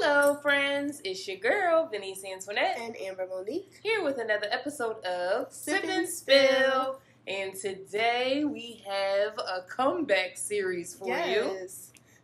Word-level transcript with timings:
Hello, 0.00 0.36
friends. 0.36 1.00
It's 1.04 1.26
your 1.26 1.38
girl, 1.38 1.88
Venice 1.90 2.22
Antoinette, 2.24 2.78
and 2.80 2.96
Amber 3.00 3.26
Monique. 3.26 3.80
here 3.82 4.04
with 4.04 4.18
another 4.18 4.46
episode 4.48 5.04
of 5.04 5.52
Sip 5.52 5.82
and 5.82 5.90
and 5.90 6.08
Spill. 6.08 7.00
And 7.26 7.52
today 7.56 8.44
we 8.44 8.84
have 8.86 9.36
a 9.38 9.62
comeback 9.68 10.36
series 10.36 10.94
for 10.94 11.08
you. 11.08 11.66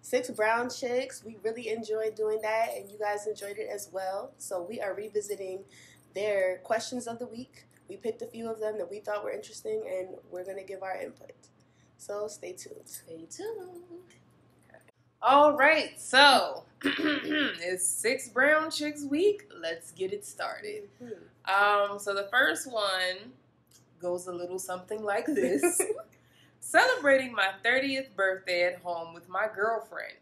Six 0.03 0.31
Brown 0.31 0.71
Chicks. 0.71 1.25
We 1.25 1.37
really 1.43 1.71
enjoyed 1.71 2.15
doing 2.15 2.41
that, 2.43 2.69
and 2.77 2.89
you 2.89 2.97
guys 2.97 3.27
enjoyed 3.27 3.59
it 3.59 3.69
as 3.69 3.91
well. 3.93 4.31
So 4.39 4.63
we 4.63 4.81
are 4.81 4.95
revisiting 4.95 5.65
their 6.15 6.59
questions 6.59 7.09
of 7.09 7.19
the 7.19 7.27
week. 7.27 7.65
We 7.89 7.97
picked 7.97 8.23
a 8.23 8.27
few 8.27 8.49
of 8.49 8.61
them 8.61 8.79
that 8.79 8.89
we 8.89 9.01
thought 9.01 9.25
were 9.25 9.33
interesting, 9.33 9.83
and 9.89 10.11
we're 10.31 10.45
going 10.45 10.59
to 10.59 10.65
give 10.65 10.85
our 10.85 10.97
input. 10.97 11.33
So 11.99 12.29
stay 12.29 12.53
tuned. 12.53 12.87
Stay 12.87 13.27
tuned. 13.29 14.04
All 15.27 15.57
right, 15.57 15.99
so 15.99 16.65
it's 16.83 17.89
Six 17.89 18.29
Brown 18.29 18.71
Chicks 18.71 19.05
Week. 19.05 19.49
Let's 19.59 19.91
get 19.93 20.13
it 20.13 20.27
started. 20.27 20.91
Um, 21.47 21.99
so 21.99 22.13
the 22.13 22.29
first 22.31 22.71
one 22.71 23.33
goes 24.03 24.27
a 24.27 24.33
little 24.33 24.59
something 24.59 25.03
like 25.03 25.25
this. 25.25 25.81
Celebrating 26.61 27.33
my 27.33 27.49
30th 27.65 28.15
birthday 28.15 28.65
at 28.65 28.83
home 28.83 29.15
with 29.15 29.27
my 29.31 29.47
girlfriend. 29.57 30.13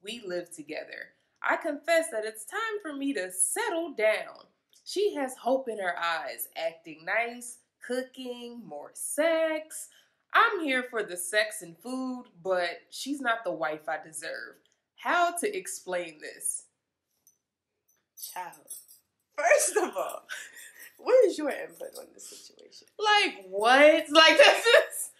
We 0.00 0.22
live 0.24 0.54
together. 0.54 1.08
I 1.42 1.56
confess 1.56 2.10
that 2.12 2.24
it's 2.24 2.44
time 2.44 2.78
for 2.82 2.92
me 2.92 3.12
to 3.14 3.32
settle 3.32 3.92
down. 3.94 4.46
She 4.84 5.12
has 5.16 5.34
hope 5.34 5.68
in 5.68 5.80
her 5.80 5.98
eyes, 5.98 6.46
acting 6.56 7.04
nice, 7.04 7.56
cooking, 7.84 8.62
more 8.64 8.92
sex. 8.94 9.88
I'm 10.34 10.60
here 10.60 10.82
for 10.82 11.02
the 11.02 11.16
sex 11.16 11.62
and 11.62 11.76
food, 11.78 12.24
but 12.42 12.68
she's 12.90 13.20
not 13.20 13.44
the 13.44 13.52
wife 13.52 13.88
I 13.88 13.98
deserve. 14.04 14.56
How 14.96 15.32
to 15.38 15.56
explain 15.56 16.18
this? 16.20 16.64
Child. 18.34 18.54
First 19.36 19.76
of 19.76 19.96
all, 19.96 20.22
what 20.98 21.24
is 21.26 21.36
your 21.36 21.50
input 21.50 21.98
on 21.98 22.06
this 22.14 22.28
situation? 22.28 22.86
Like 22.98 23.44
what? 23.48 24.04
Like 24.10 24.36
this 24.38 24.64
just 24.64 25.10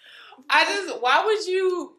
I 0.48 0.64
just 0.64 1.00
why 1.02 1.24
would 1.24 1.46
you 1.46 1.94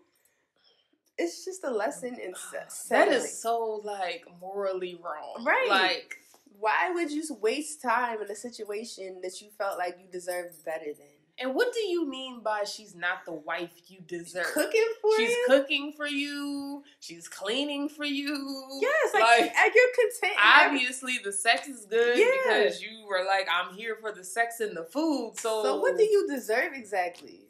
It's 1.17 1.45
just 1.45 1.63
a 1.63 1.71
lesson 1.71 2.17
in 2.19 2.33
se- 2.35 2.89
that 2.89 3.09
is 3.09 3.41
so 3.41 3.81
like 3.83 4.25
morally 4.41 4.99
wrong. 5.03 5.43
Right. 5.45 5.67
Like 5.69 6.15
Why 6.59 6.91
would 6.93 7.11
you 7.11 7.23
waste 7.41 7.81
time 7.81 8.21
in 8.21 8.31
a 8.31 8.35
situation 8.35 9.19
that 9.21 9.41
you 9.41 9.49
felt 9.57 9.77
like 9.77 9.97
you 9.99 10.07
deserved 10.11 10.63
better 10.65 10.93
than? 10.97 11.12
And 11.39 11.55
what 11.55 11.73
do 11.73 11.79
you 11.81 12.07
mean 12.07 12.41
by 12.41 12.63
she's 12.63 12.95
not 12.95 13.25
the 13.25 13.33
wife 13.33 13.71
you 13.87 13.99
deserve? 14.05 14.45
Cooking 14.53 14.85
for 15.01 15.09
you. 15.09 15.17
She's 15.17 15.29
you? 15.29 15.45
cooking 15.47 15.93
for 15.95 16.07
you. 16.07 16.83
She's 16.99 17.27
cleaning 17.27 17.89
for 17.89 18.05
you. 18.05 18.79
Yes, 18.81 19.13
like, 19.13 19.23
Like, 19.23 19.53
and 19.55 19.73
you're 19.73 19.85
content. 20.21 20.39
Obviously, 20.43 21.19
the 21.23 21.31
sex 21.31 21.67
is 21.67 21.85
good 21.85 22.17
Yeah. 22.17 22.25
because 22.43 22.81
you 22.81 23.05
were 23.07 23.23
like, 23.25 23.47
"I'm 23.51 23.73
here 23.75 23.97
for 23.99 24.11
the 24.11 24.23
sex 24.23 24.59
and 24.59 24.75
the 24.77 24.83
food." 24.83 25.33
So, 25.37 25.63
So 25.63 25.79
what 25.79 25.97
do 25.97 26.03
you 26.03 26.27
deserve 26.27 26.73
exactly? 26.73 27.42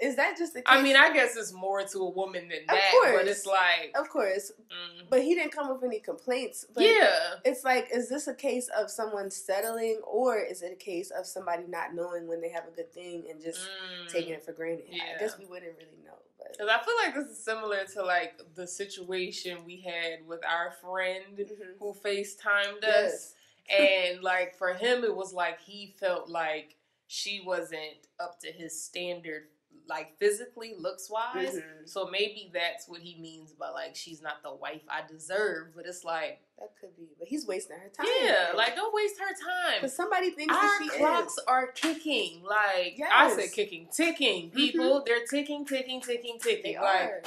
Is 0.00 0.16
that 0.16 0.36
just 0.36 0.52
the 0.52 0.60
case? 0.60 0.66
I 0.68 0.82
mean, 0.82 0.94
I 0.96 1.12
guess 1.12 1.36
it's 1.36 1.52
more 1.52 1.82
to 1.82 1.98
a 2.00 2.10
woman 2.10 2.48
than 2.48 2.66
that, 2.68 2.80
but 3.02 3.10
course. 3.12 3.28
it's 3.28 3.46
like, 3.46 3.92
of 3.98 4.08
course, 4.10 4.52
mm, 4.60 5.04
but 5.08 5.22
he 5.22 5.34
didn't 5.34 5.52
come 5.52 5.72
with 5.72 5.82
any 5.84 6.00
complaints. 6.00 6.66
But 6.74 6.84
yeah, 6.84 7.34
It's 7.46 7.64
like, 7.64 7.88
is 7.94 8.08
this 8.10 8.26
a 8.28 8.34
case 8.34 8.68
of 8.76 8.90
someone 8.90 9.30
settling, 9.30 10.00
or 10.06 10.38
is 10.38 10.60
it 10.62 10.72
a 10.72 10.76
case 10.76 11.10
of 11.10 11.24
somebody 11.26 11.64
not 11.68 11.94
knowing 11.94 12.26
when 12.26 12.42
they 12.42 12.50
have 12.50 12.64
a 12.68 12.70
good 12.76 12.92
thing 12.92 13.24
and 13.30 13.40
just 13.40 13.60
Mm. 13.60 14.08
taking 14.12 14.32
it 14.34 14.44
for 14.44 14.52
granted? 14.52 14.86
I 14.92 15.18
guess 15.18 15.38
we 15.38 15.46
wouldn't 15.46 15.76
really 15.78 16.02
know. 16.04 16.18
But 16.38 16.52
Because 16.52 16.68
I 16.68 16.84
feel 16.84 16.94
like 17.02 17.14
this 17.14 17.30
is 17.38 17.42
similar 17.42 17.84
to 17.94 18.02
like 18.04 18.38
the 18.54 18.66
situation 18.66 19.64
we 19.64 19.80
had 19.80 20.26
with 20.26 20.44
our 20.44 20.72
friend 20.72 21.38
Mhm. 21.38 21.78
who 21.78 21.94
FaceTimed 21.94 22.84
us. 22.84 22.84
yes, 22.84 23.34
And 23.70 24.22
like 24.22 24.54
for 24.56 24.74
him, 24.74 25.02
it 25.04 25.16
was 25.16 25.32
like 25.32 25.58
he 25.60 25.94
felt 25.98 26.28
like 26.28 26.76
she 27.08 27.40
wasn't 27.40 28.06
up 28.20 28.38
to 28.40 28.52
his 28.52 28.80
standard, 28.80 29.48
like 29.88 30.18
physically, 30.18 30.74
looks 30.78 31.08
wise. 31.10 31.56
Mhm. 31.56 31.88
So 31.88 32.06
maybe 32.10 32.50
that's 32.52 32.88
what 32.88 33.00
he 33.00 33.16
means 33.20 33.52
by 33.52 33.70
like 33.70 33.94
she's 33.94 34.20
not 34.20 34.42
the 34.42 34.54
wife 34.54 34.82
I 34.88 35.02
deserve. 35.06 35.74
But 35.76 35.86
it's 35.86 36.04
like, 36.04 36.40
that 36.58 36.70
could 36.80 36.96
be. 36.96 37.08
But 37.18 37.28
he's 37.28 37.46
wasting 37.46 37.76
her 37.78 37.88
time. 37.96 38.06
yeah, 38.22 38.52
like 38.56 38.74
don't 38.76 38.94
waste 38.94 39.18
her 39.20 39.28
time. 39.34 39.80
because 39.80 39.94
somebody 39.94 40.30
thinks 40.30 40.54
that 40.54 40.64
Our 40.64 40.82
she 40.82 40.98
clocks 40.98 41.32
is. 41.34 41.44
are 41.46 41.70
ticking. 41.72 42.42
Like 42.42 42.98
I 43.12 43.34
said, 43.34 43.52
kicking, 43.52 43.88
ticking. 43.92 44.50
People, 44.50 45.02
they're 45.06 45.24
ticking, 45.26 45.64
ticking, 45.66 46.00
ticking, 46.00 46.38
ticking. 46.40 46.72
They 46.72 46.78
like, 46.78 47.00
are. 47.10 47.22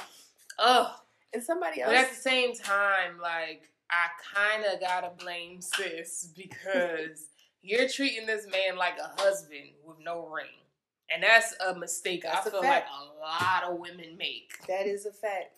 ugh. 0.60 0.92
And 1.32 1.44
somebody 1.44 1.82
else. 1.82 1.90
But 1.92 1.98
at 1.98 2.10
the 2.10 2.16
same 2.16 2.56
time, 2.56 3.20
like 3.22 3.70
I 3.92 4.08
kind 4.36 4.66
of 4.66 4.80
gotta 4.80 5.12
blame 5.18 5.62
sis 5.62 6.28
because 6.36 7.28
you're 7.62 7.88
treating 7.88 8.26
this 8.26 8.46
man 8.48 8.78
like 8.78 8.98
a 8.98 9.22
husband 9.22 9.70
with 9.86 9.98
no 10.04 10.28
ring, 10.28 10.48
and 11.14 11.24
that's 11.24 11.54
a 11.66 11.74
mistake 11.76 12.24
That's 12.24 12.48
I 12.48 12.50
feel 12.52 12.62
fact. 12.62 12.88
like 12.90 13.10
a 13.10 13.20
lot 13.20 13.64
of 13.72 13.80
women 13.80 14.18
make. 14.18 14.66
That 14.68 14.86
is 14.88 15.06
a 15.06 15.12
fact. 15.12 15.58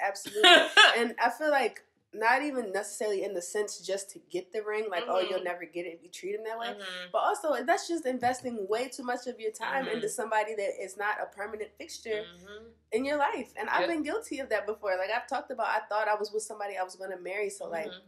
Absolutely. 0.00 0.48
and 0.96 1.14
I 1.22 1.30
feel 1.30 1.50
like 1.50 1.82
not 2.14 2.42
even 2.42 2.72
necessarily 2.72 3.22
in 3.22 3.34
the 3.34 3.42
sense 3.42 3.78
just 3.80 4.10
to 4.10 4.18
get 4.30 4.50
the 4.50 4.62
ring, 4.62 4.86
like, 4.90 5.04
oh, 5.06 5.16
Mhm. 5.22 5.28
you'll 5.30 5.42
never 5.42 5.64
get 5.66 5.84
it 5.84 5.90
if 5.90 6.02
you 6.02 6.08
treat 6.08 6.34
him 6.34 6.44
that 6.44 6.58
way. 6.58 6.68
Mhm. 6.68 7.10
But 7.12 7.18
also, 7.18 7.62
that's 7.64 7.86
just 7.86 8.06
investing 8.06 8.66
way 8.66 8.88
too 8.88 9.02
much 9.02 9.26
of 9.26 9.38
your 9.38 9.50
time 9.52 9.84
Mhm. 9.86 9.92
into 9.94 10.08
somebody 10.08 10.54
that 10.54 10.82
is 10.82 10.96
not 10.96 11.20
a 11.20 11.26
permanent 11.26 11.70
fixture 11.76 12.24
Mhm. 12.24 12.72
in 12.92 13.04
your 13.04 13.18
life. 13.18 13.52
And 13.56 13.68
I've 13.68 13.88
been 13.88 14.02
guilty 14.02 14.38
of 14.40 14.48
that 14.48 14.64
before. 14.66 14.96
Like, 14.96 15.10
I've 15.10 15.26
talked 15.26 15.50
about, 15.50 15.66
I 15.68 15.80
thought 15.86 16.08
I 16.08 16.14
was 16.14 16.32
with 16.32 16.42
somebody 16.44 16.78
I 16.78 16.82
was 16.82 16.96
going 16.96 17.10
to 17.10 17.18
marry. 17.18 17.50
So, 17.50 17.66
like, 17.68 17.88
Mhm. 17.88 18.00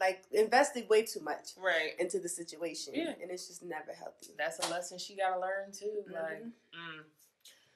Like 0.00 0.24
invested 0.32 0.88
way 0.88 1.02
too 1.02 1.20
much 1.20 1.50
right. 1.62 1.98
into 1.98 2.18
the 2.18 2.28
situation. 2.28 2.94
Yeah. 2.94 3.12
And 3.20 3.30
it's 3.30 3.46
just 3.48 3.62
never 3.62 3.92
healthy. 3.92 4.32
That's 4.38 4.58
a 4.66 4.70
lesson 4.70 4.98
she 4.98 5.16
gotta 5.16 5.40
learn 5.40 5.72
too. 5.72 6.04
Like, 6.12 6.42
Mhm. 6.42 6.52
mm. 6.74 7.02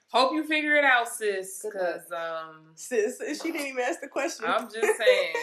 hope 0.09 0.33
you 0.34 0.44
figure 0.44 0.77
it 0.77 0.84
out, 0.84 1.09
sis. 1.09 1.62
Because 1.65 2.10
um, 2.12 2.72
Sis, 2.75 3.19
she 3.43 3.50
didn't 3.53 3.66
even 3.66 3.83
ask 3.83 4.00
the 4.00 4.09
question. 4.09 4.47
I'm 4.47 4.65
just 4.71 4.99
saying. 4.99 5.34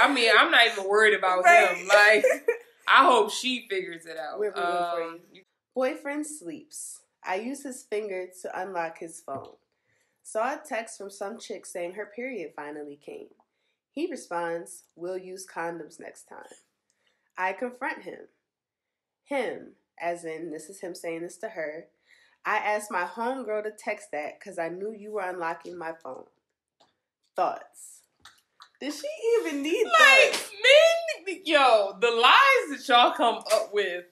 I 0.00 0.12
mean, 0.12 0.30
I'm 0.38 0.50
not 0.50 0.66
even 0.66 0.88
worried 0.88 1.14
about 1.14 1.42
Right. 1.44 1.76
him. 1.76 1.86
Like, 1.88 2.24
I 2.88 3.04
hope 3.04 3.30
she 3.30 3.66
figures 3.68 4.06
it 4.06 4.16
out. 4.16 4.38
We're 4.38 4.50
rooting 4.50 4.62
for 4.64 5.02
Um, 5.02 5.20
Boyfriend 5.74 6.26
sleeps. 6.26 7.00
I 7.22 7.36
use 7.36 7.62
his 7.62 7.82
finger 7.84 8.28
to 8.42 8.60
unlock 8.60 8.98
his 8.98 9.20
phone. 9.20 9.56
Saw 10.22 10.54
a 10.54 10.58
text 10.58 10.98
from 10.98 11.10
some 11.10 11.38
chick 11.38 11.64
saying 11.66 11.92
her 11.94 12.06
period 12.06 12.52
finally 12.54 12.96
came. 12.96 13.28
He 14.00 14.10
responds, 14.10 14.84
We'll 14.96 15.18
use 15.18 15.46
condoms 15.46 16.00
next 16.00 16.24
time. 16.24 16.54
I 17.36 17.52
confront 17.52 18.04
him. 18.04 18.28
Him, 19.24 19.72
as 20.00 20.24
in, 20.24 20.50
this 20.50 20.70
is 20.70 20.80
him 20.80 20.94
saying 20.94 21.20
this 21.20 21.36
to 21.36 21.50
her. 21.50 21.88
I 22.42 22.56
asked 22.56 22.90
my 22.90 23.04
homegirl 23.04 23.64
to 23.64 23.72
text 23.72 24.08
that 24.12 24.38
because 24.40 24.58
I 24.58 24.70
knew 24.70 24.90
you 24.90 25.12
were 25.12 25.20
unlocking 25.20 25.76
my 25.76 25.92
phone. 26.02 26.24
Thoughts? 27.36 28.00
Did 28.80 28.94
she 28.94 29.06
even 29.42 29.62
need 29.62 29.84
Like 29.84 30.32
thoughts? 30.32 30.50
men, 31.26 31.36
yo, 31.44 31.92
the 32.00 32.10
lies 32.10 32.78
that 32.78 32.88
y'all 32.88 33.12
come 33.12 33.42
up 33.52 33.68
with 33.74 34.04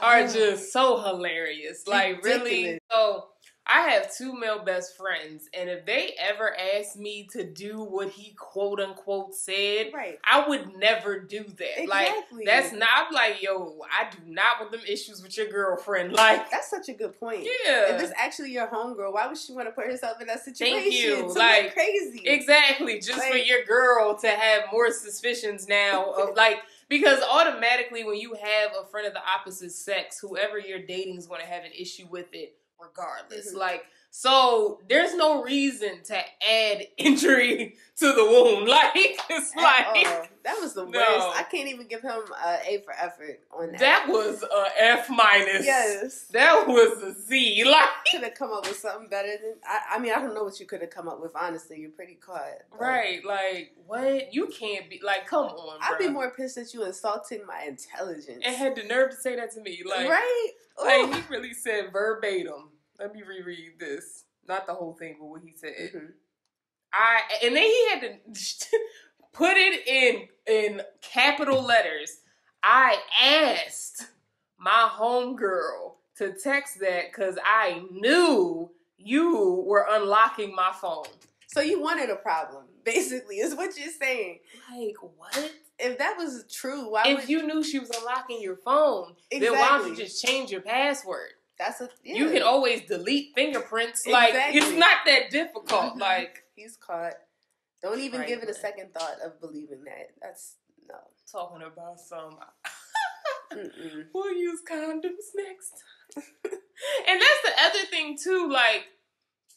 are 0.00 0.26
just 0.26 0.72
so 0.72 1.00
hilarious. 1.00 1.86
Like 1.86 2.24
really. 2.24 2.40
Ridiculous. 2.50 2.80
So 2.90 3.28
I 3.66 3.90
have 3.90 4.12
two 4.14 4.32
male 4.34 4.64
best 4.64 4.96
friends, 4.96 5.48
and 5.56 5.70
if 5.70 5.86
they 5.86 6.14
ever 6.18 6.54
asked 6.76 6.96
me 6.96 7.28
to 7.32 7.44
do 7.44 7.82
what 7.82 8.08
he 8.10 8.34
quote 8.34 8.80
unquote 8.80 9.34
said, 9.34 9.92
right. 9.94 10.18
I 10.24 10.48
would 10.48 10.76
never 10.76 11.20
do 11.20 11.44
that. 11.44 11.88
Like 11.88 12.08
Exactly. 12.08 12.44
that's 12.44 12.72
not 12.72 12.88
I'm 12.92 13.14
like, 13.14 13.42
yo, 13.42 13.80
I 13.90 14.10
do 14.10 14.18
not 14.26 14.60
want 14.60 14.72
them 14.72 14.80
issues 14.88 15.22
with 15.22 15.36
your 15.36 15.46
girlfriend. 15.48 16.12
Like, 16.22 16.50
That's 16.50 16.68
such 16.70 16.88
a 16.88 16.92
good 16.92 17.18
point. 17.18 17.44
yeah. 17.44 17.94
If 17.94 18.02
it's 18.02 18.12
actually 18.16 18.52
your 18.52 18.66
homegirl, 18.66 19.12
why 19.12 19.26
would 19.26 19.38
she 19.38 19.52
want 19.52 19.66
to 19.68 19.72
put 19.72 19.86
herself 19.86 20.20
in 20.20 20.26
that 20.26 20.44
situation? 20.44 20.80
Thank 20.82 20.94
you. 20.94 21.26
It's 21.26 21.36
Like, 21.36 21.72
crazy. 21.74 22.22
Exactly, 22.24 23.00
just 23.00 23.22
for 23.24 23.36
your 23.36 23.64
girl 23.64 24.16
to 24.18 24.28
have 24.28 24.64
more 24.72 24.90
suspicions 24.92 25.68
now 25.68 26.12
of 26.12 26.36
like 26.36 26.58
because 26.88 27.20
automatically 27.22 28.04
when 28.04 28.16
you 28.16 28.34
have 28.34 28.72
a 28.80 28.86
friend 28.86 29.06
of 29.06 29.14
the 29.14 29.22
opposite 29.26 29.72
sex, 29.72 30.18
whoever 30.20 30.58
you're 30.58 30.82
dating 30.82 31.16
is 31.16 31.26
going 31.26 31.40
to 31.40 31.46
have 31.46 31.64
an 31.64 31.70
issue 31.76 32.06
with 32.10 32.26
it 32.32 32.54
regardless. 32.82 33.52
Mhm. 33.54 33.58
Like 33.58 33.84
so, 34.14 34.78
there's 34.90 35.14
no 35.14 35.42
reason 35.42 36.02
to 36.04 36.16
add 36.46 36.86
injury 36.98 37.76
to 37.96 38.06
the 38.12 38.24
wound. 38.24 38.68
Like 38.72 38.90
it's 39.30 39.56
At 39.56 39.62
like 39.62 39.86
all. 40.06 40.26
that 40.44 40.60
was 40.60 40.74
the 40.74 40.84
worst. 40.84 40.94
No. 40.94 41.32
I 41.34 41.44
can't 41.50 41.68
even 41.68 41.86
give 41.88 42.02
him 42.02 42.10
a 42.44 42.58
A 42.68 42.82
for 42.84 42.92
effort 42.92 43.40
on 43.50 43.72
that. 43.72 43.80
that 43.80 44.06
was 44.08 44.42
a 44.42 44.66
F 44.78 45.08
minus. 45.08 45.64
yes. 45.64 46.26
that 46.32 46.66
was 46.68 47.02
a 47.02 47.14
Z. 47.14 47.64
Like 47.64 47.84
Could 48.10 48.22
have 48.24 48.34
come 48.34 48.52
up 48.52 48.66
with 48.68 48.76
something 48.78 49.08
better 49.08 49.28
than. 49.42 49.54
I, 49.66 49.96
I 49.96 49.98
mean, 49.98 50.12
I 50.12 50.20
don't 50.20 50.34
know 50.34 50.44
what 50.44 50.60
you 50.60 50.66
could 50.66 50.82
have 50.82 50.90
come 50.90 51.08
up 51.08 51.20
with. 51.22 51.32
Honestly, 51.34 51.80
you're 51.80 51.90
pretty 51.90 52.14
caught. 52.14 52.42
but 52.70 52.80
right, 52.80 53.24
like 53.24 53.72
what? 53.86 54.34
You 54.34 54.46
can't 54.48 54.90
be 54.90 55.00
like, 55.02 55.26
come 55.26 55.46
on, 55.46 55.78
I'd 55.80 55.98
be 55.98 56.08
more 56.08 56.30
pissed 56.32 56.58
at 56.58 56.74
you 56.74 56.84
insulting 56.84 57.46
my 57.46 57.62
intelligence. 57.66 58.42
and 58.44 58.54
had 58.54 58.76
the 58.76 58.82
nerve 58.82 59.10
to 59.10 59.16
say 59.16 59.36
that 59.36 59.52
to 59.52 59.60
me. 59.62 59.82
Like, 59.88 60.06
right? 60.08 60.50
Like 60.82 61.14
he 61.14 61.22
really 61.30 61.54
said 61.54 61.92
verbatim. 61.92 62.68
Let 63.02 63.12
me 63.12 63.22
reread 63.22 63.80
this. 63.80 64.26
Not 64.46 64.68
the 64.68 64.74
whole 64.74 64.94
thing, 64.94 65.16
but 65.18 65.26
what 65.26 65.42
he 65.42 65.50
said. 65.50 65.90
Mhm. 65.92 66.12
I 66.92 67.22
and 67.42 67.56
then 67.56 67.64
he 67.64 67.88
had 67.90 68.00
to 68.00 68.78
put 69.32 69.56
it 69.56 69.86
in 69.88 70.28
in 70.46 70.82
capital 71.00 71.62
letters. 71.62 72.20
I 72.62 72.98
asked 73.20 74.06
my 74.56 74.88
homegirl 74.92 75.96
to 76.18 76.32
text 76.32 76.78
that 76.78 77.10
because 77.10 77.36
I 77.44 77.82
knew 77.90 78.70
you 78.96 79.64
were 79.66 79.86
unlocking 79.90 80.54
my 80.54 80.72
phone. 80.72 81.06
So 81.48 81.60
you 81.60 81.80
wanted 81.80 82.08
a 82.08 82.16
problem, 82.16 82.66
basically, 82.84 83.38
is 83.40 83.56
what 83.56 83.76
you're 83.76 83.90
saying. 83.90 84.38
Like 84.70 84.96
what? 85.16 85.54
If 85.80 85.98
that 85.98 86.16
was 86.16 86.44
true, 86.48 86.92
why 86.92 87.02
if 87.06 87.20
would 87.20 87.28
you 87.28 87.44
knew 87.44 87.64
she 87.64 87.80
was 87.80 87.90
unlocking 87.90 88.40
your 88.40 88.56
phone, 88.56 89.16
exactly. 89.32 89.40
then 89.40 89.52
why 89.58 89.78
don't 89.78 89.88
you 89.88 89.96
just 89.96 90.24
change 90.24 90.52
your 90.52 90.60
password? 90.60 91.32
That's 91.66 91.80
a 91.80 91.88
yeah. 92.04 92.16
You 92.16 92.30
can 92.30 92.42
always 92.42 92.82
delete 92.82 93.34
fingerprints. 93.34 94.06
Like 94.06 94.32
it's 94.34 94.76
not 94.76 94.98
that 95.06 95.30
difficult. 95.30 95.94
Mhm. 95.94 96.00
Like 96.00 96.42
He's 96.54 96.76
caught. 96.76 97.14
Don't 97.82 98.00
even 98.00 98.26
give 98.26 98.42
it 98.42 98.48
a 98.48 98.54
second 98.54 98.92
thought 98.94 99.16
of 99.24 99.40
believing 99.40 99.84
that. 99.84 100.10
That's 100.20 100.56
no. 100.88 100.96
talking 101.30 101.66
about 101.66 102.00
some. 102.00 102.38
We'll 104.14 104.32
use 104.34 104.60
condoms 104.66 105.28
next. 105.34 105.74
and 106.16 107.20
that's 107.20 107.42
the 107.44 107.52
other 107.64 107.86
thing 107.90 108.16
too. 108.16 108.48
Like, 108.50 108.86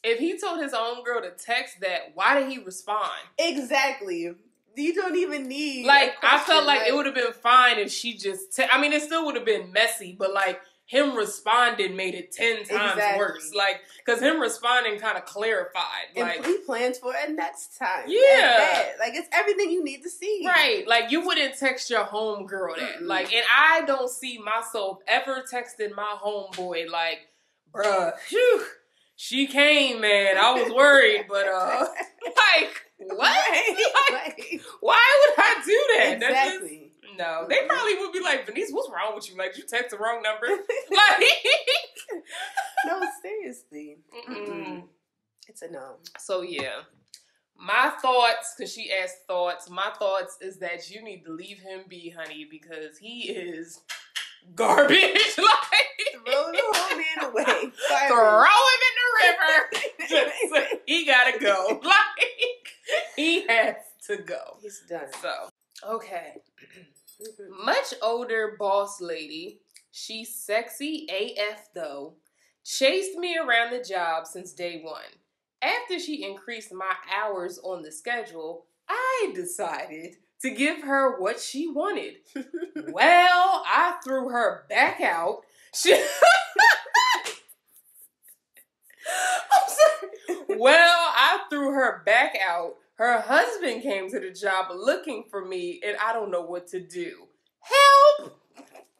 if 0.04 0.18
he 0.18 0.38
told 0.38 0.60
his 0.60 0.74
own 0.74 1.02
girl 1.02 1.22
to 1.22 1.30
text 1.30 1.80
that, 1.80 2.12
why 2.14 2.38
did 2.38 2.50
he 2.50 2.58
respond? 2.58 3.10
Exactly. 3.38 4.34
You 4.76 4.94
don't 4.94 5.16
even 5.16 5.48
need. 5.48 5.86
Like, 5.86 6.16
I 6.22 6.36
felt 6.36 6.44
question, 6.44 6.66
like, 6.66 6.86
it 6.86 6.94
would 6.94 7.06
have 7.06 7.14
been 7.14 7.32
fine 7.32 7.78
if 7.78 7.90
she 7.90 8.18
just. 8.18 8.54
Te- 8.54 8.68
I 8.70 8.78
mean, 8.78 8.92
it 8.92 9.00
still 9.00 9.24
would 9.24 9.34
have 9.34 9.46
been 9.46 9.72
messy, 9.72 10.14
but 10.18 10.34
like 10.34 10.60
him 10.86 11.16
responding 11.16 11.96
made 11.96 12.14
it 12.14 12.30
ten 12.32 12.58
times 12.58 12.70
Exactly. 12.92 13.18
worse. 13.18 13.52
Like, 13.54 13.80
because 14.04 14.20
him 14.20 14.40
responding 14.40 14.98
kind 15.00 15.18
of 15.18 15.24
clarified. 15.26 15.82
And 16.14 16.28
Like, 16.28 16.46
he 16.46 16.58
plans 16.58 16.98
for 16.98 17.12
it 17.14 17.30
next 17.32 17.76
time. 17.76 18.04
Yeah. 18.06 18.92
Like 18.98 19.14
it's 19.14 19.28
everything 19.32 19.70
you 19.72 19.82
need 19.84 20.02
to 20.04 20.08
see. 20.10 20.44
Right, 20.46 20.86
like 20.86 21.10
you 21.10 21.26
wouldn't 21.26 21.58
text 21.58 21.90
your 21.90 22.04
homegirl 22.04 22.76
that. 22.78 23.00
Mm-mm. 23.00 23.06
Like, 23.06 23.32
and 23.34 23.44
I 23.54 23.82
don't 23.84 24.08
see 24.10 24.38
myself 24.38 24.98
ever 25.08 25.42
texting 25.52 25.94
my 25.94 26.16
homeboy 26.24 26.88
like, 26.88 27.18
bruh, 27.74 28.16
phew, 28.18 28.64
she 29.16 29.46
came, 29.46 30.00
man. 30.00 30.36
I 30.38 30.52
was 30.62 30.72
worried, 30.72 31.26
but 31.28 31.48
uh, 31.48 31.86
like, 32.26 32.82
what? 32.98 33.18
Right. 33.18 33.90
Like, 34.12 34.38
Like, 34.38 34.60
why 34.80 35.34
would 35.36 35.44
I 35.44 35.62
do 35.64 35.84
that? 35.96 36.12
Exactly. 36.22 36.85
No, 37.16 37.46
they 37.48 37.66
probably 37.66 37.96
would 37.98 38.12
be 38.12 38.20
like, 38.20 38.46
Venice, 38.46 38.70
what's 38.70 38.90
wrong 38.90 39.14
with 39.14 39.28
you? 39.30 39.36
Like, 39.36 39.56
you 39.56 39.64
text 39.68 39.90
the 39.90 39.98
wrong 39.98 40.22
number. 40.22 40.46
like, 40.90 41.24
no, 42.86 43.00
seriously. 43.22 43.98
mm-mm. 44.28 44.82
It's 45.48 45.62
a 45.62 45.70
no. 45.70 45.96
So 46.18 46.42
yeah. 46.42 46.80
My 47.58 47.90
thoughts, 48.02 48.54
because 48.56 48.70
she 48.72 48.92
asked 48.92 49.26
thoughts, 49.26 49.70
my 49.70 49.90
thoughts 49.98 50.36
is 50.42 50.58
that 50.58 50.90
you 50.90 51.02
need 51.02 51.24
to 51.24 51.32
leave 51.32 51.58
him 51.58 51.84
be, 51.88 52.10
honey, 52.10 52.46
because 52.50 52.98
he 52.98 53.30
is 53.30 53.80
garbage. 54.54 54.98
like 55.38 55.86
Throw 56.26 56.52
the 56.52 56.58
whole 56.62 56.96
man 56.98 57.30
away. 57.30 57.44
throw 58.08 58.42
him 58.42 58.82
in 58.88 58.94
the 59.00 59.08
river. 59.22 59.70
Just- 60.08 60.74
he 60.86 61.06
gotta 61.06 61.38
go. 61.38 61.80
Like 61.82 62.68
he 63.16 63.46
has 63.46 63.76
to 64.06 64.18
go. 64.18 64.58
He's 64.60 64.82
done. 64.88 65.06
So 65.22 65.32
okay. 65.88 66.34
Mhm. 67.20 67.64
Much 67.64 67.94
older 68.02 68.56
boss 68.58 69.00
lady. 69.00 69.60
She's 69.90 70.34
sexy 70.34 71.06
AF 71.08 71.72
though. 71.74 72.16
Chased 72.64 73.16
me 73.16 73.38
around 73.38 73.70
the 73.72 73.82
job 73.82 74.26
since 74.26 74.52
day 74.52 74.80
one. 74.82 75.20
After 75.62 75.98
she 75.98 76.22
increased 76.24 76.72
my 76.72 76.94
hours 77.12 77.58
on 77.58 77.82
the 77.82 77.90
schedule, 77.92 78.66
I 78.88 79.32
decided 79.34 80.16
to 80.42 80.50
give 80.50 80.82
her 80.82 81.18
what 81.18 81.40
she 81.40 81.68
wanted. 81.68 82.16
well, 82.92 83.62
I 83.66 83.98
threw 84.04 84.28
her 84.28 84.66
back 84.68 85.00
out. 85.00 85.42
She- 85.74 85.92
I'm 89.54 89.68
sorry. 89.68 90.10
Well, 90.58 90.96
I 91.14 91.40
threw 91.50 91.72
her 91.72 92.02
back 92.06 92.36
out. 92.42 92.76
Her 92.96 93.20
husband 93.20 93.82
came 93.82 94.10
to 94.10 94.18
the 94.20 94.30
job 94.30 94.66
looking 94.74 95.24
for 95.30 95.44
me, 95.44 95.80
and 95.86 95.96
I 95.98 96.12
don't 96.12 96.30
know 96.30 96.42
what 96.42 96.66
to 96.68 96.80
do. 96.80 97.26
Help! 97.60 98.42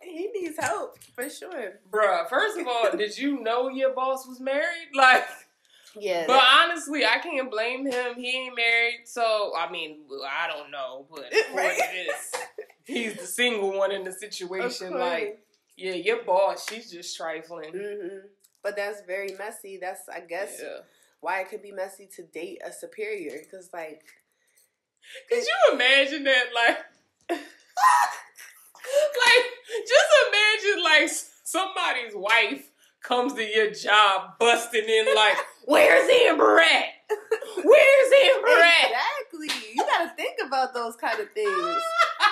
he 0.02 0.28
needs 0.34 0.56
help 0.58 0.96
for 1.14 1.28
sure. 1.28 1.80
Bruh, 1.90 2.28
first 2.28 2.56
of 2.58 2.66
all, 2.66 2.96
did 2.96 3.18
you 3.18 3.40
know 3.42 3.68
your 3.68 3.92
boss 3.94 4.26
was 4.26 4.40
married? 4.40 4.88
Like, 4.94 5.24
Yeah. 5.98 6.24
but 6.26 6.42
honestly, 6.42 7.04
I 7.04 7.18
can't 7.18 7.50
blame 7.50 7.86
him. 7.86 8.14
He 8.16 8.30
ain't 8.46 8.54
married, 8.56 9.00
so 9.06 9.52
I 9.58 9.70
mean, 9.70 10.00
I 10.30 10.46
don't 10.46 10.70
know, 10.70 11.06
but 11.10 11.32
Right. 11.54 11.76
to 11.76 11.82
this, 11.92 12.32
he's 12.84 13.14
the 13.16 13.26
single 13.26 13.76
one 13.76 13.90
in 13.92 14.04
the 14.04 14.12
situation. 14.12 14.92
Like, 14.98 15.42
yeah, 15.76 15.94
your 15.94 16.22
boss, 16.22 16.68
she's 16.68 16.90
just 16.90 17.16
trifling. 17.16 17.72
Mhm. 17.72 18.20
But 18.62 18.76
that's 18.76 19.02
very 19.06 19.34
messy. 19.38 19.78
That's 19.80 20.08
I 20.08 20.20
guess 20.20 20.60
Yeah. 20.62 20.78
Why 21.20 21.40
it 21.40 21.48
could 21.50 21.62
be 21.62 21.72
messy 21.72 22.06
to 22.16 22.22
date 22.22 22.60
a 22.64 22.72
superior 22.72 23.38
because 23.42 23.68
like 23.72 24.02
Could 25.28 25.38
you 25.42 25.72
imagine 25.74 26.24
that? 26.24 26.46
Like, 26.54 26.78
like 27.30 27.40
just 29.86 30.10
imagine 30.28 30.82
like 30.84 31.08
somebody's 31.44 32.14
wife 32.14 32.70
comes 33.02 33.34
to 33.34 33.42
your 33.44 33.70
job 33.70 34.38
busting 34.38 34.84
in 34.88 35.06
like, 35.14 35.36
"Where's 35.64 36.08
Amber 36.28 36.60
at? 36.60 36.84
Where's 37.62 38.12
Amber 38.24 38.48
at?" 38.48 38.90
exactly 38.90 39.48
you 39.74 39.82
gotta 39.84 40.10
think 40.16 40.38
about 40.44 40.72
those 40.74 40.96
kind 40.96 41.20
of 41.20 41.30
things 41.32 41.82